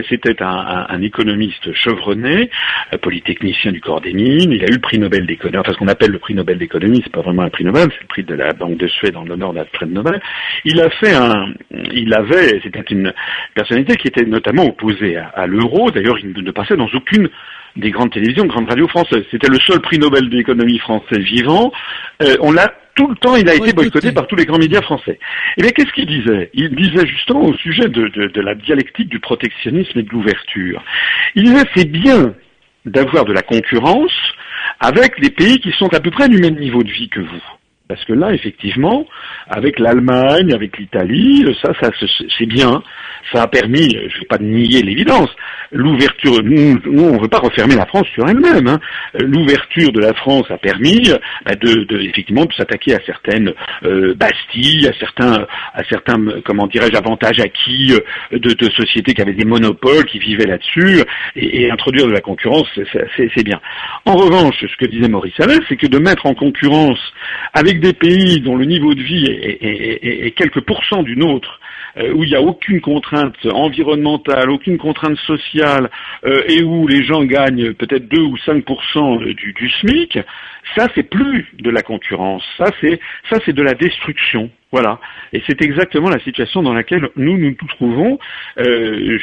[0.09, 2.49] C'était un, un, économiste chevronné,
[3.01, 4.51] polytechnicien du corps des mines.
[4.51, 5.57] Il a eu le prix Nobel d'économie.
[5.59, 8.01] Enfin, ce qu'on appelle le prix Nobel d'économie, c'est pas vraiment un prix Nobel, c'est
[8.01, 10.21] le prix de la Banque de Suède en l'honneur d'Alfred Nobel.
[10.65, 11.53] Il a fait un,
[11.93, 13.13] il avait, c'était une
[13.53, 15.91] personnalité qui était notamment opposée à, l'euro.
[15.91, 17.29] D'ailleurs, il ne passait dans aucune
[17.75, 19.23] des grandes télévisions, grandes radios françaises.
[19.31, 21.71] C'était le seul prix Nobel d'économie français vivant.
[22.21, 24.81] Euh, on l'a tout le temps, il a été boycotté par tous les grands médias
[24.81, 25.13] français.
[25.13, 25.19] Et
[25.57, 26.51] eh bien, qu'est-ce qu'il disait?
[26.53, 30.83] Il disait justement au sujet de, de la dialectique du protectionnisme et de l'ouverture.
[31.33, 32.35] Il disait c'est bien
[32.85, 34.13] d'avoir de la concurrence
[34.79, 37.43] avec les pays qui sont à peu près du même niveau de vie que vous.
[37.89, 39.05] Parce que là, effectivement,
[39.49, 41.89] avec l'Allemagne, avec l'Italie, ça, ça
[42.37, 42.81] c'est bien.
[43.31, 45.29] Ça a permis, je ne vais pas nier l'évidence,
[45.71, 46.41] l'ouverture.
[46.43, 48.67] Nous, on ne veut pas refermer la France sur elle-même.
[48.67, 48.79] Hein.
[49.19, 51.09] L'ouverture de la France a permis,
[51.45, 53.53] bah, de, de, effectivement, de s'attaquer à certaines
[53.83, 59.21] euh, bastilles, à certains, à certains, comment dirais-je, avantages acquis euh, de, de, sociétés qui
[59.21, 61.01] avaient des monopoles, qui vivaient là-dessus,
[61.35, 62.67] et, et, introduire de la concurrence,
[63.17, 63.59] c'est bien.
[64.05, 66.99] En revanche, ce que disait Maurice Allais, c'est que de mettre en concurrence
[67.53, 71.59] avec des pays dont le niveau de vie est, quelques pourcents du nôtre,
[71.97, 75.89] euh, où il n'y a aucune contrainte environnementale, aucune contrainte sociale,
[76.25, 78.65] euh, et où les gens gagnent peut-être 2 ou 5
[79.35, 80.19] du, du SMIC,
[80.75, 82.99] ça c'est plus de la concurrence, ça c'est
[83.29, 84.49] ça c'est de la destruction.
[84.73, 84.99] Voilà.
[85.33, 88.17] Et c'est exactement la situation dans laquelle nous nous nous trouvons.
[88.57, 89.19] Euh,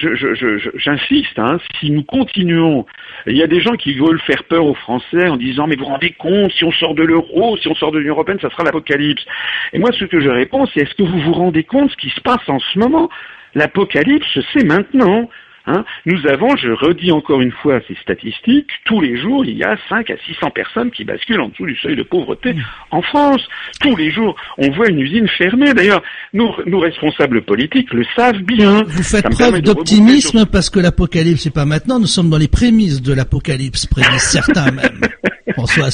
[0.76, 2.86] J'insiste, hein, si nous continuons,
[3.26, 5.82] il y a des gens qui veulent faire peur aux Français en disant mais vous
[5.82, 8.48] vous rendez compte, si on sort de l'euro, si on sort de l'Union européenne, ça
[8.48, 9.24] sera l'apocalypse.
[9.72, 12.10] Et moi, ce que je réponds, c'est est-ce que vous vous rendez compte ce qui
[12.10, 13.10] se passe en ce moment?
[13.56, 15.28] L'apocalypse, c'est maintenant.
[15.66, 15.84] Hein.
[16.06, 19.76] Nous avons, je redis encore une fois ces statistiques, tous les jours, il y a
[19.88, 22.54] 5 à 600 personnes qui basculent en dessous du seuil de pauvreté
[22.90, 23.42] en France.
[23.80, 25.74] Tous les jours, on voit une usine fermée.
[25.74, 26.02] D'ailleurs,
[26.32, 28.82] nous, nous responsables politiques le savent bien.
[28.86, 33.02] Vous faites preuve d'optimisme parce que l'apocalypse, c'est pas maintenant, nous sommes dans les prémices
[33.02, 35.00] de l'apocalypse, prémices certains même.
[35.52, 35.88] François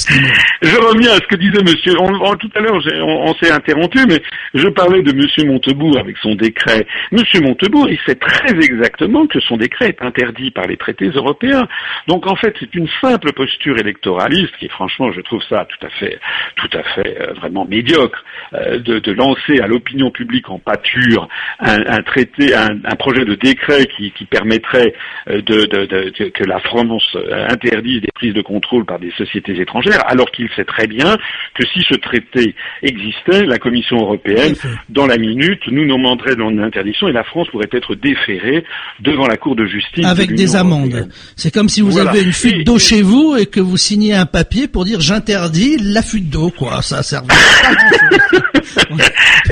[0.62, 4.20] Je reviens à ce que disait monsieur, tout à l'heure, on, s'est interrompu, mais
[4.54, 6.86] je parlais de monsieur Montebourg avec son décret.
[7.12, 11.08] Monsieur Montebourg, il sait très exactement que son son décret est interdit par les traités
[11.08, 11.66] européens.
[12.08, 15.90] Donc en fait, c'est une simple posture électoraliste qui, franchement, je trouve ça tout à
[15.90, 16.18] fait,
[16.56, 18.22] tout à fait euh, vraiment médiocre,
[18.54, 21.28] euh, de, de, lancer à l'opinion publique en pâture
[21.58, 24.94] un, un traité, un, un, projet de décret qui, qui permettrait
[25.28, 30.02] euh, de, de, que la France interdise des prises de contrôle par des sociétés étrangères,
[30.06, 31.16] alors qu'il sait très bien
[31.54, 34.54] que si ce traité existait, la Commission européenne,
[34.88, 38.64] dans la minute, nous demanderait dans l'interdiction et la France pourrait être déférée
[39.00, 40.04] devant la Cour de justice.
[40.04, 41.08] Avec des amendes.
[41.36, 44.26] C'est comme si vous avez une fuite d'eau chez vous et que vous signez un
[44.26, 46.82] papier pour dire j'interdis la fuite d'eau, quoi.
[46.82, 47.22] Ça sert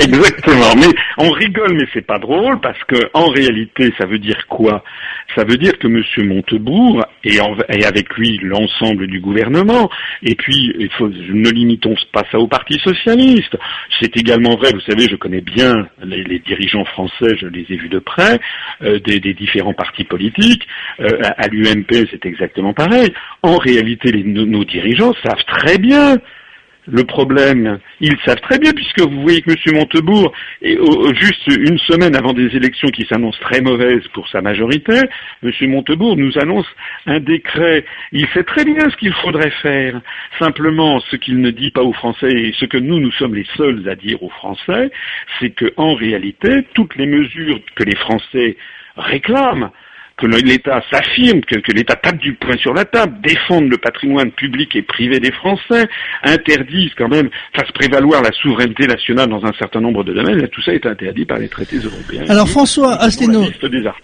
[0.01, 0.75] Exactement.
[0.77, 0.89] Mais
[1.19, 4.83] on rigole, mais c'est pas drôle parce que en réalité, ça veut dire quoi?
[5.37, 6.03] Ça veut dire que M.
[6.29, 7.39] Montebourg et,
[7.85, 9.91] avec lui l'ensemble du gouvernement.
[10.23, 13.57] Et puis, il faut, ne limitons pas ça au Parti socialiste.
[14.01, 14.71] C'est également vrai.
[14.73, 18.39] Vous savez, je connais bien les, dirigeants français, je les ai vus de près,
[18.83, 20.67] euh, des, différents partis politiques.
[21.01, 23.13] Euh, à, l'UMP, c'est exactement pareil.
[23.43, 26.19] En réalité, nos dirigeants savent très bien
[26.87, 27.79] le problème.
[28.01, 29.77] Ils savent très bien, puisque vous voyez que M.
[29.77, 30.33] Montebourg,
[30.63, 35.01] juste une semaine avant des élections qui s'annoncent très mauvaises pour sa majorité,
[35.43, 35.53] M.
[35.63, 36.67] Montebourg nous annonce
[37.07, 37.85] un décret.
[38.13, 40.01] Il sait très bien ce qu'il faudrait faire.
[40.39, 43.47] Simplement, ce qu'il ne dit pas aux Français et ce que nous, nous sommes les
[43.57, 44.91] seuls à dire aux Français,
[45.41, 48.57] c'est que, en réalité, toutes les mesures que les Français
[48.97, 49.71] réclament,
[50.17, 54.75] que l'État s'affirme, que, l'État tape du poing sur la table, défende le patrimoine public
[54.77, 55.89] et privé des Français,
[56.23, 60.63] interdise quand même, fasse prévaloir la souveraineté nationale dans un certain nombre de domaines, tout
[60.63, 62.25] ça est interdit par les traités européens.
[62.29, 63.45] Alors François Asselineau,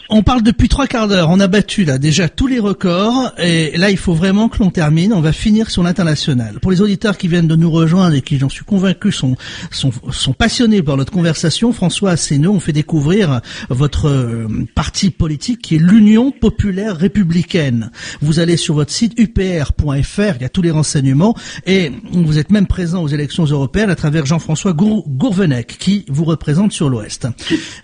[0.08, 3.76] on parle depuis trois quarts d'heure, on a battu là déjà tous les records, et
[3.76, 6.58] là il faut vraiment que l'on termine, on va finir sur l'international.
[6.60, 9.36] Pour les auditeurs qui viennent de nous rejoindre et qui, j'en suis convaincu, sont,
[9.70, 15.60] sont, sont passionnés par notre conversation, François Asselineau, on fait découvrir votre euh, parti politique
[15.62, 17.90] qui est l'Union Union populaire républicaine.
[18.20, 21.36] Vous allez sur votre site upr.fr, il y a tous les renseignements,
[21.66, 26.72] et vous êtes même présent aux élections européennes à travers Jean-François Gourvenec, qui vous représente
[26.72, 27.28] sur l'Ouest.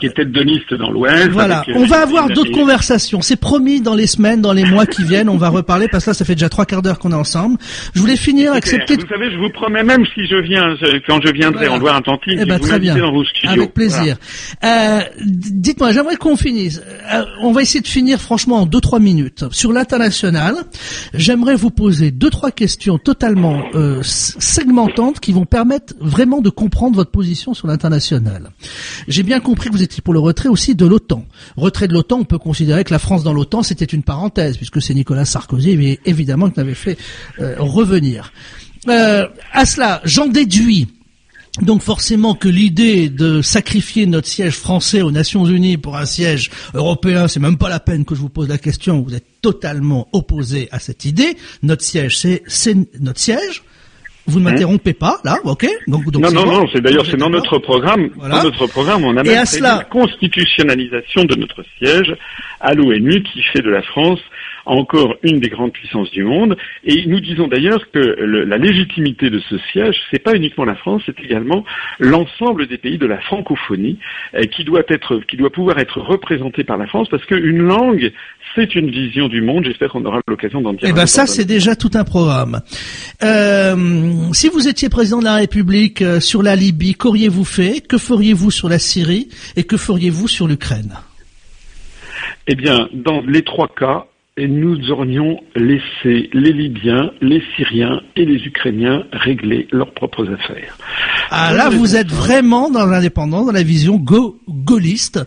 [0.00, 1.28] Qui, est tête de liste dans l'Ouest.
[1.28, 3.20] Voilà, on va avoir d'autres conversations.
[3.20, 6.10] C'est promis dans les semaines, dans les mois qui viennent, on va reparler, parce que
[6.10, 7.58] là, ça fait déjà trois quarts d'heure qu'on est ensemble.
[7.94, 8.96] Je voulais finir, accepter...
[8.96, 10.74] Vous savez, je vous promets, même si je viens,
[11.06, 12.96] quand je viendrai en voir un tanti, eh ben, très bien.
[12.96, 13.52] dans vos studios.
[13.52, 14.16] Avec plaisir.
[14.64, 16.82] Euh, dites-moi, j'aimerais qu'on finisse.
[17.12, 20.54] Euh, on va essayer de finir franchement en deux trois minutes sur l'international.
[21.14, 26.96] J'aimerais vous poser deux trois questions totalement euh, segmentantes qui vont permettre vraiment de comprendre
[26.96, 28.50] votre position sur l'international.
[29.08, 31.24] J'ai bien compris que vous étiez pour le retrait aussi de l'OTAN.
[31.56, 34.80] Retrait de l'OTAN, on peut considérer que la France dans l'OTAN c'était une parenthèse puisque
[34.80, 36.96] c'est Nicolas Sarkozy évidemment qui l'avait fait
[37.40, 38.32] euh, revenir.
[38.88, 40.86] Euh, à cela, j'en déduis
[41.62, 46.50] donc forcément que l'idée de sacrifier notre siège français aux Nations Unies pour un siège
[46.74, 49.00] européen, c'est même pas la peine que je vous pose la question.
[49.00, 51.36] Vous êtes totalement opposé à cette idée.
[51.62, 52.42] Notre siège, c'est
[53.00, 53.62] notre siège.
[54.28, 57.30] Vous ne hein m'interrompez pas, là, ok donc, Non, non, non, c'est d'ailleurs c'est dans
[57.30, 58.10] notre programme.
[58.16, 62.12] Dans notre programme, on a même la constitutionnalisation de notre siège
[62.60, 64.18] à l'ONU qui fait de la France
[64.66, 66.56] encore une des grandes puissances du monde.
[66.84, 71.02] Et nous disons d'ailleurs que la légitimité de ce siège, c'est pas uniquement la France,
[71.06, 71.64] c'est également
[71.98, 73.98] l'ensemble des pays de la francophonie
[74.34, 78.12] euh, qui doit être, qui doit pouvoir être représenté par la France, parce qu'une langue,
[78.54, 79.64] c'est une vision du monde.
[79.64, 80.88] J'espère qu'on aura l'occasion d'en dire.
[80.88, 82.60] Eh ben ça, c'est déjà tout un programme.
[83.22, 87.80] Euh, si vous étiez président de la République euh, sur la Libye, qu'auriez-vous fait?
[87.86, 89.28] Que feriez-vous sur la Syrie?
[89.56, 90.94] Et que feriez-vous sur l'Ukraine?
[92.46, 94.06] Eh bien, dans les trois cas,
[94.38, 100.76] et nous aurions laissé les Libyens, les Syriens et les Ukrainiens régler leurs propres affaires.
[101.30, 103.96] Ah là, vous êtes vraiment dans l'indépendance, dans la vision
[104.46, 105.20] gaulliste.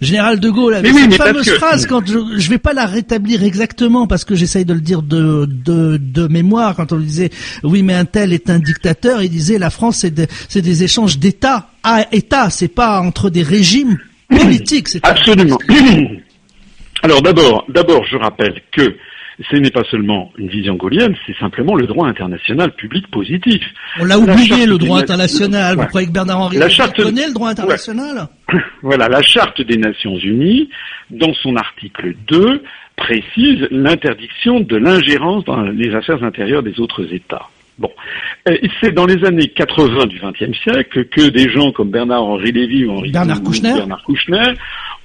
[0.00, 4.08] Général de Gaulle avait cette fameuse phrase, quand je, ne vais pas la rétablir exactement
[4.08, 7.30] parce que j'essaye de le dire de, de, de, mémoire, quand on disait
[7.62, 10.26] oui mais un tel est un dictateur, il disait la France c'est de,
[10.60, 13.96] des échanges d'État à État, c'est pas entre des régimes
[14.28, 14.88] politiques.
[15.04, 15.58] Absolument.
[17.06, 18.96] Alors d'abord, d'abord, je rappelle que
[19.48, 23.62] ce n'est pas seulement une vision gaulienne, c'est simplement le droit international public positif.
[24.00, 25.76] On l'a oublié le droit international.
[25.76, 27.00] Vous croyez que Bernard Henry la charte...
[27.00, 28.26] connaît le droit international
[28.82, 30.68] Voilà, la charte des Nations Unies,
[31.10, 32.64] dans son article 2,
[32.96, 37.46] précise l'interdiction de l'ingérence dans les affaires intérieures des autres États.
[37.78, 37.90] Bon,
[38.82, 42.92] c'est dans les années 80 du XXe siècle que des gens comme Bernard-Henri Lévy ou
[42.92, 44.54] Henri Bernard Kouchner, Bernard Kouchner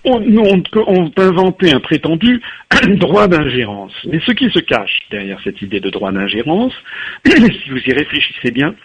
[0.03, 2.41] ont, ont, inventé un prétendu
[2.97, 3.93] droit d'ingérence.
[4.05, 6.73] Mais ce qui se cache derrière cette idée de droit d'ingérence,
[7.25, 8.75] si vous y réfléchissez bien,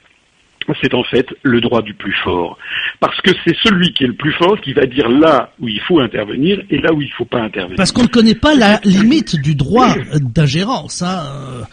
[0.80, 2.58] c'est en fait le droit du plus fort.
[3.00, 5.80] Parce que c'est celui qui est le plus fort qui va dire là où il
[5.80, 7.76] faut intervenir et là où il ne faut pas intervenir.
[7.76, 11.02] Parce qu'on ne connaît pas la limite du droit d'ingérence.
[11.02, 11.22] Hein.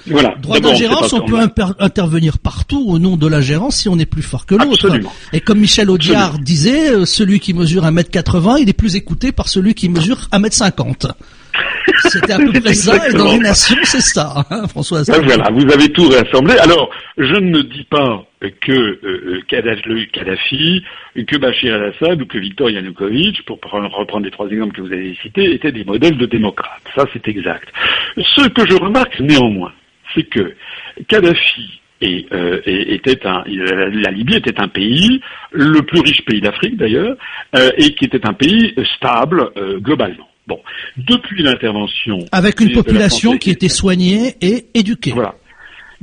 [0.07, 0.35] Voilà.
[0.41, 1.39] Droit d'ingérence, on peut
[1.79, 4.99] intervenir partout au nom de la gérance si on est plus fort que l'autre.
[5.31, 9.47] Et comme Michel Audiard disait, euh, celui qui mesure 1m80, il est plus écouté par
[9.47, 11.11] celui qui mesure 1m50.
[12.09, 15.01] C'était à peu près ça, et dans une nation, c'est ça, hein, François.
[15.07, 16.55] Ben voilà, vous avez tout réassemblé.
[16.59, 20.83] Alors, je ne dis pas que euh, Kadhafi,
[21.27, 25.15] que Bachir el-Assad ou que Viktor Yanukovych, pour reprendre les trois exemples que vous avez
[25.21, 26.81] cités, étaient des modèles de démocrates.
[26.95, 27.67] Ça, c'est exact.
[28.17, 29.71] Ce que je remarque néanmoins,
[30.13, 30.53] c'est que
[31.07, 37.15] Kadhafi euh, était un, la Libye était un pays, le plus riche pays d'Afrique d'ailleurs,
[37.55, 40.27] euh, et qui était un pays stable euh, globalement.
[40.45, 40.59] Bon,
[40.97, 42.19] depuis l'intervention.
[42.31, 45.11] Avec une population qui était soignée et éduquée.
[45.11, 45.35] Voilà.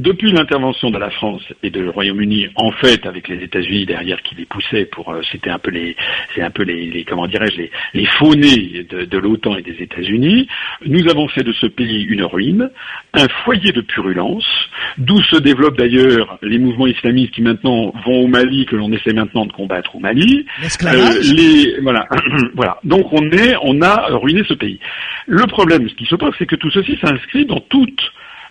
[0.01, 4.35] Depuis l'intervention de la France et du Royaume-Uni, en fait, avec les États-Unis derrière qui
[4.35, 5.95] les poussaient pour, euh, c'était un peu les,
[6.35, 10.49] c'est un peu les, comment dirais-je, les, les faunés de, de l'OTAN et des États-Unis,
[10.87, 12.71] nous avons fait de ce pays une ruine,
[13.13, 14.49] un foyer de purulence,
[14.97, 19.13] d'où se développent d'ailleurs les mouvements islamistes qui maintenant vont au Mali, que l'on essaie
[19.13, 20.47] maintenant de combattre au Mali.
[20.83, 22.07] Euh, les, voilà,
[22.55, 22.79] voilà.
[22.85, 24.81] Donc on est, on a ruiné ce pays.
[25.27, 28.01] Le problème, ce qui se passe, c'est que tout ceci s'inscrit dans toute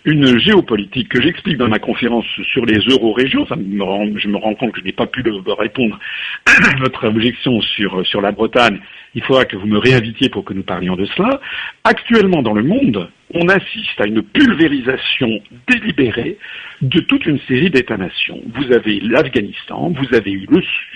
[0.05, 3.45] une géopolitique que j'explique dans ma conférence sur les euro-régions.
[3.49, 5.23] Je me rends compte que je n'ai pas pu
[5.57, 5.99] répondre
[6.45, 8.79] à votre objection sur, sur la Bretagne.
[9.15, 11.41] Il faudra que vous me réinvitiez pour que nous parlions de cela.
[11.83, 16.37] Actuellement dans le monde, on assiste à une pulvérisation délibérée
[16.81, 18.41] de toute une série d'États-nations.
[18.55, 20.47] Vous avez l'Afghanistan, vous avez eu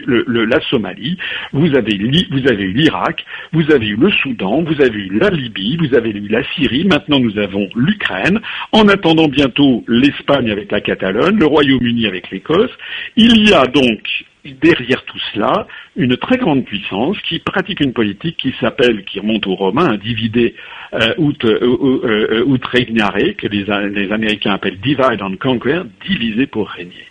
[0.08, 1.18] la Somalie,
[1.52, 1.98] vous avez,
[2.32, 5.96] vous avez eu l'Irak, vous avez eu le Soudan, vous avez eu la Libye, vous
[5.96, 8.40] avez eu la Syrie, maintenant nous avons l'Ukraine,
[8.72, 12.72] en attendant bientôt l'Espagne avec la Catalogne, le Royaume-Uni avec l'Écosse.
[13.18, 18.38] Il y a donc derrière tout cela une très grande puissance qui pratique une politique
[18.38, 20.56] qui s'appelle, qui remonte aux Romains, un dividé
[20.94, 21.60] euh, ut, euh,
[22.04, 27.06] euh, regnare, que les, les, Américains appellent divide and conquer, diviser pour régner.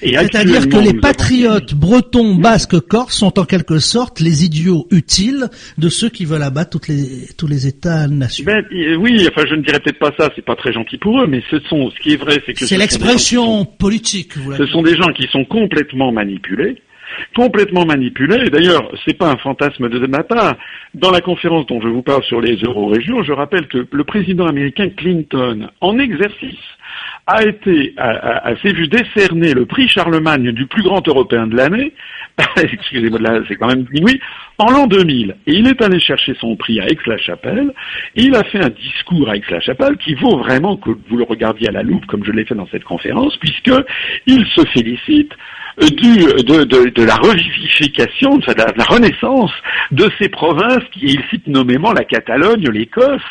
[0.00, 5.46] C'est-à-dire que les patriotes bretons, basques, corses sont en quelque sorte les idiots utiles
[5.78, 8.44] de ceux qui veulent abattre toutes les, tous les États-nations.
[8.44, 8.64] Ben,
[8.98, 11.42] oui, enfin je ne dirais peut-être pas ça, c'est pas très gentil pour eux, mais
[11.50, 14.36] ce sont, ce qui est vrai, c'est que c'est l'expression politique.
[14.36, 16.75] Vous ce sont des gens qui sont complètement manipulés
[17.34, 18.46] complètement manipulé.
[18.46, 20.56] Et d'ailleurs, c'est pas un fantasme de ma part.
[20.94, 24.46] Dans la conférence dont je vous parle sur les euro-régions, je rappelle que le président
[24.46, 26.58] américain Clinton, en exercice,
[27.26, 27.94] a été,
[28.62, 31.92] s'est vu décerner le prix Charlemagne du plus grand européen de l'année,
[32.56, 34.20] excusez-moi, c'est quand même inouï,
[34.58, 35.36] en l'an 2000.
[35.46, 37.72] Et il est allé chercher son prix à Aix-la-Chapelle,
[38.14, 41.68] et il a fait un discours à Aix-la-Chapelle qui vaut vraiment que vous le regardiez
[41.68, 43.72] à la loupe, comme je l'ai fait dans cette conférence, puisque
[44.26, 45.32] il se félicite
[45.78, 49.52] du, de, de, de, la revivification, de la, renaissance
[49.90, 53.22] de ces provinces qui, il cite nommément la Catalogne, l'Écosse.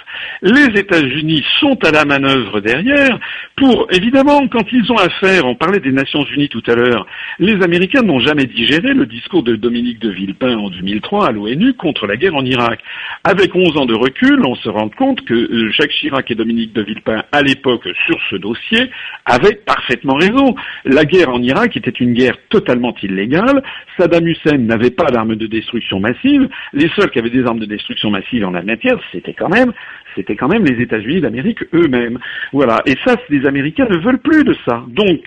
[0.43, 3.19] Les États-Unis sont à la manœuvre derrière
[3.55, 7.07] pour, évidemment, quand ils ont affaire, on parlait des Nations Unies tout à l'heure,
[7.39, 11.73] les Américains n'ont jamais digéré le discours de Dominique de Villepin en 2003 à l'ONU
[11.73, 12.79] contre la guerre en Irak.
[13.23, 16.73] Avec 11 ans de recul, on se rend compte que euh, Jacques Chirac et Dominique
[16.73, 18.91] de Villepin, à l'époque, sur ce dossier,
[19.25, 20.55] avaient parfaitement raison.
[20.83, 23.63] La guerre en Irak était une guerre totalement illégale.
[23.97, 26.47] Saddam Hussein n'avait pas d'armes de destruction massive.
[26.73, 29.71] Les seuls qui avaient des armes de destruction massive en la matière, c'était quand même,
[30.15, 32.19] c'était quand même les États-Unis d'Amérique eux-mêmes.
[32.53, 32.81] Voilà.
[32.85, 34.83] Et ça, les Américains ne veulent plus de ça.
[34.89, 35.21] Donc.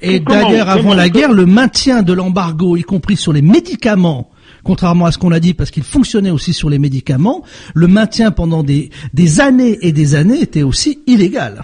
[0.00, 4.30] Et d'ailleurs, avant la guerre, le maintien de l'embargo, y compris sur les médicaments,
[4.64, 7.42] contrairement à ce qu'on a dit, parce qu'il fonctionnait aussi sur les médicaments,
[7.74, 11.62] le maintien pendant des, des années et des années était aussi illégal.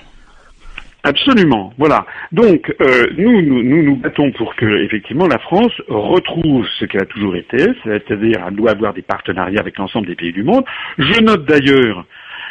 [1.04, 2.04] Absolument, voilà.
[2.32, 7.02] Donc euh, nous, nous, nous nous battons pour que effectivement la France retrouve ce qu'elle
[7.02, 10.64] a toujours été, c'est-à-dire elle doit avoir des partenariats avec l'ensemble des pays du monde.
[10.98, 12.04] Je note d'ailleurs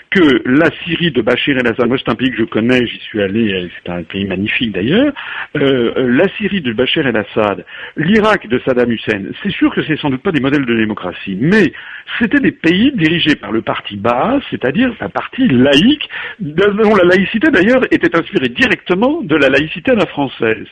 [0.10, 3.22] que la Syrie de Bachir el-Assad, moi c'est un pays que je connais, j'y suis
[3.22, 5.14] allé, euh, c'est un pays magnifique d'ailleurs,
[5.56, 7.66] euh, euh, la Syrie de Bachir el-Assad,
[7.98, 11.38] l'Irak de Saddam Hussein, c'est sûr que c'est sans doute pas des modèles de démocratie,
[11.40, 11.74] mais
[12.20, 17.50] c'était des pays dirigés par le parti Baas, c'est-à-dire un parti laïque, dont la laïcité
[17.52, 20.68] d'ailleurs était inspirée directement de la laïcité à la française.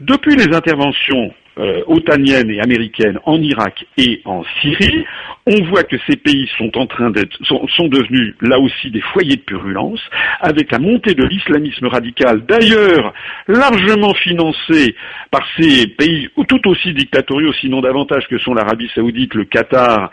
[0.00, 5.04] Depuis les interventions euh, otanienne et américaine en Irak et en Syrie,
[5.46, 9.00] on voit que ces pays sont en train d'être, sont, sont, devenus là aussi des
[9.00, 10.00] foyers de purulence,
[10.40, 13.12] avec la montée de l'islamisme radical, d'ailleurs
[13.48, 14.94] largement financé
[15.30, 20.10] par ces pays tout aussi dictatoriaux, sinon davantage que sont l'Arabie Saoudite, le Qatar,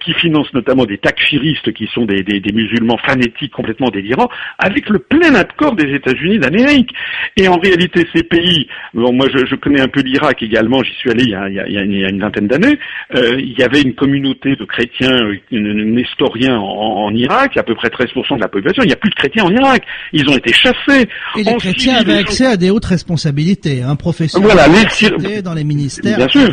[0.00, 4.28] qui financent notamment des takfiristes qui sont des, des, musulmans fanatiques complètement délirants,
[4.58, 6.92] avec le plein accord des États-Unis d'Amérique.
[7.36, 10.82] Et en réalité, ces pays, bon, moi je, je connais un peu l'Irak également, Liban,
[10.82, 12.78] j'y suis allé il y a, il y a, une vingtaine d'années,
[13.14, 15.20] euh, il y avait une communauté de chrétiens
[15.50, 18.82] nestoriens en, en, Irak, à peu près 13% de la population.
[18.82, 19.82] Il n'y a plus de chrétiens en Irak.
[20.12, 21.08] Ils ont été chassés.
[21.36, 25.42] Et les chrétiens avaient accès à des hautes responsabilités, un hein, professeur voilà, les...
[25.42, 26.50] dans les ministères, Bien sûr.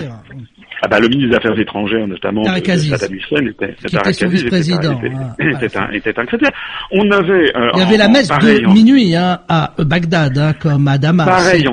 [0.81, 4.99] Ah bah, le ministre des Affaires étrangères, notamment Saddam Hussein, était, était, était vice-président.
[5.39, 6.49] Était, un, était un chrétien.
[6.91, 7.55] On avait...
[7.55, 11.25] Euh, Il y avait la messe de minuit hein, à Bagdad, hein, comme à Damas.
[11.25, 11.67] Pareil,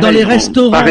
[0.00, 0.84] dans les restaurants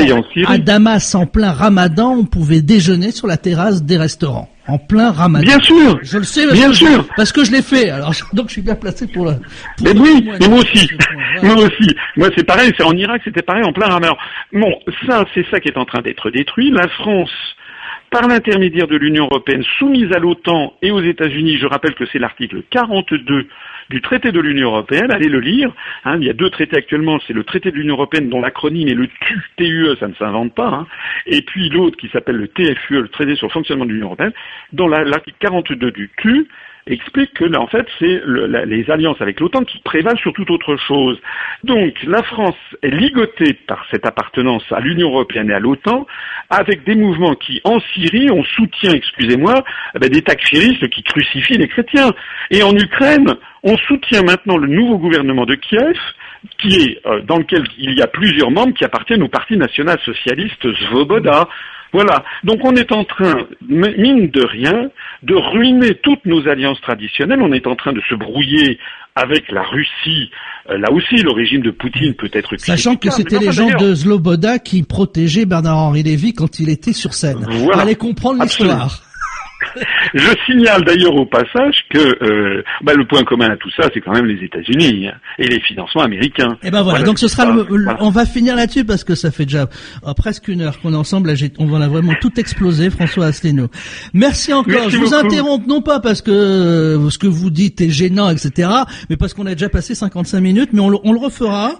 [0.48, 5.12] à Damas, en plein ramadan, on pouvait déjeuner sur la terrasse des restaurants en plein
[5.12, 5.46] ramadan.
[5.46, 6.00] Bien sûr.
[6.02, 7.04] Je le sais parce, bien que, sûr.
[7.04, 7.90] Je, parce que je l'ai fait.
[7.90, 9.34] Alors donc je suis bien placé pour le.
[9.82, 10.90] mais oui, mais moi aussi.
[11.42, 11.96] Moi aussi.
[12.16, 12.72] Moi c'est pareil.
[12.78, 14.16] C'est en Irak, c'était pareil en plein ramadan.
[14.52, 14.74] Bon,
[15.08, 16.72] ça c'est ça qui est en train d'être détruit.
[16.72, 17.32] La France
[18.14, 22.20] par l'intermédiaire de l'Union européenne soumise à l'OTAN et aux États-Unis, je rappelle que c'est
[22.20, 23.48] l'article 42
[23.90, 25.72] du traité de l'Union européenne, allez le lire,
[26.06, 28.88] hein, il y a deux traités actuellement, c'est le traité de l'Union européenne dont l'acronyme
[28.88, 29.08] est le
[29.58, 30.88] TUE, ça ne s'invente pas, hein,
[31.26, 34.34] et puis l'autre qui s'appelle le TFUE, le traité sur le fonctionnement de l'Union européenne,
[34.72, 36.48] dont l'article 42 du TU
[36.88, 38.22] explique que, là, en fait, c'est
[38.66, 41.20] les alliances avec l'OTAN qui prévalent sur toute autre chose.
[41.64, 46.06] Donc, la France est ligotée par cette appartenance à l'Union européenne et à l'OTAN,
[46.50, 49.64] avec des mouvements qui, en Syrie, on soutient, excusez-moi,
[49.96, 52.12] eh ben, des takfiristes qui crucifient les chrétiens.
[52.52, 55.98] Et en Ukraine, on soutient maintenant le nouveau gouvernement de Kiev,
[56.58, 59.98] qui est euh, dans lequel il y a plusieurs membres qui appartiennent au Parti national
[60.04, 61.48] socialiste Svoboda.
[61.94, 62.24] Voilà.
[62.44, 64.90] Donc on est en train, mine de rien,
[65.22, 67.42] de ruiner toutes nos alliances traditionnelles.
[67.42, 68.80] On est en train de se brouiller
[69.16, 70.32] avec la Russie.
[70.70, 73.94] Euh, là aussi, le régime de Poutine peut être Sachant que c'était les gens de
[73.94, 77.46] Sloboda qui protégeaient Bernard-Henri Lévy quand il était sur scène.
[77.48, 77.84] Voilà.
[77.84, 79.02] Allez comprendre l'histoire.
[80.14, 84.02] Je signale d'ailleurs au passage que euh, bah, le point commun à tout ça, c'est
[84.02, 86.58] quand même les États-Unis hein, et les financements américains.
[86.64, 87.66] Et eh ben voilà, donc ce sera le,
[88.00, 89.70] on va finir là-dessus parce que ça fait déjà
[90.06, 91.32] euh, presque une heure qu'on est ensemble.
[91.32, 93.68] Là, on va vraiment tout exploser, François Asselineau.
[94.14, 94.90] Merci encore.
[94.90, 98.70] je vous interromps non pas parce que euh, ce que vous dites est gênant, etc.,
[99.10, 101.74] mais parce qu'on a déjà passé 55 minutes, mais on le, on le refera.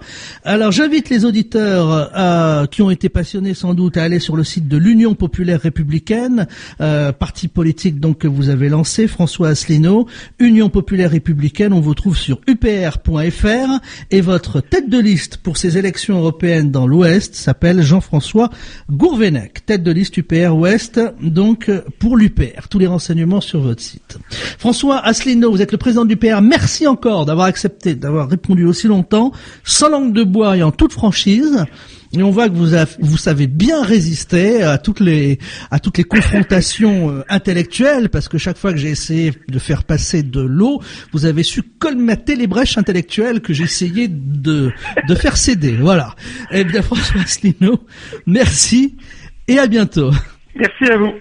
[0.44, 4.44] Alors j'invite les auditeurs euh, qui ont été passionnés sans doute à aller sur le
[4.44, 10.08] site de l'Union populaire républicaine, parti politique donc que vous avez lancé, François Asselineau,
[10.40, 11.74] Union populaire républicaine.
[11.74, 13.80] On vous trouve sur upr.fr
[14.12, 18.50] et votre tête de liste pour ces élections européennes dans l'Ouest s'appelle Jean-François
[18.90, 22.68] Gourvenec, tête de liste UPR Ouest, donc pour l'UPR.
[22.70, 24.18] Tous les renseignements sur votre site.
[24.58, 26.42] François Asselineau, vous êtes le président de l'UPR.
[26.42, 29.32] Merci encore d'avoir accepté, d'avoir répondu aussi longtemps,
[29.64, 31.66] sans langue de bois et en toute franchise.
[32.16, 35.40] Et on voit que vous, vous savez bien résister à toutes les
[35.72, 39.84] à toutes les confrontations euh, intellectuelles, parce que chaque fois que j'ai essayé de faire
[39.84, 40.80] passer de l'eau,
[41.12, 44.72] vous avez su colmater les brèches intellectuelles que j'essayais de
[45.08, 45.76] de faire céder.
[45.76, 46.16] Voilà.
[46.52, 47.84] Eh bien, François Asselineau,
[48.28, 48.96] merci
[49.48, 50.12] et à bientôt.
[50.56, 51.14] Merci à vous.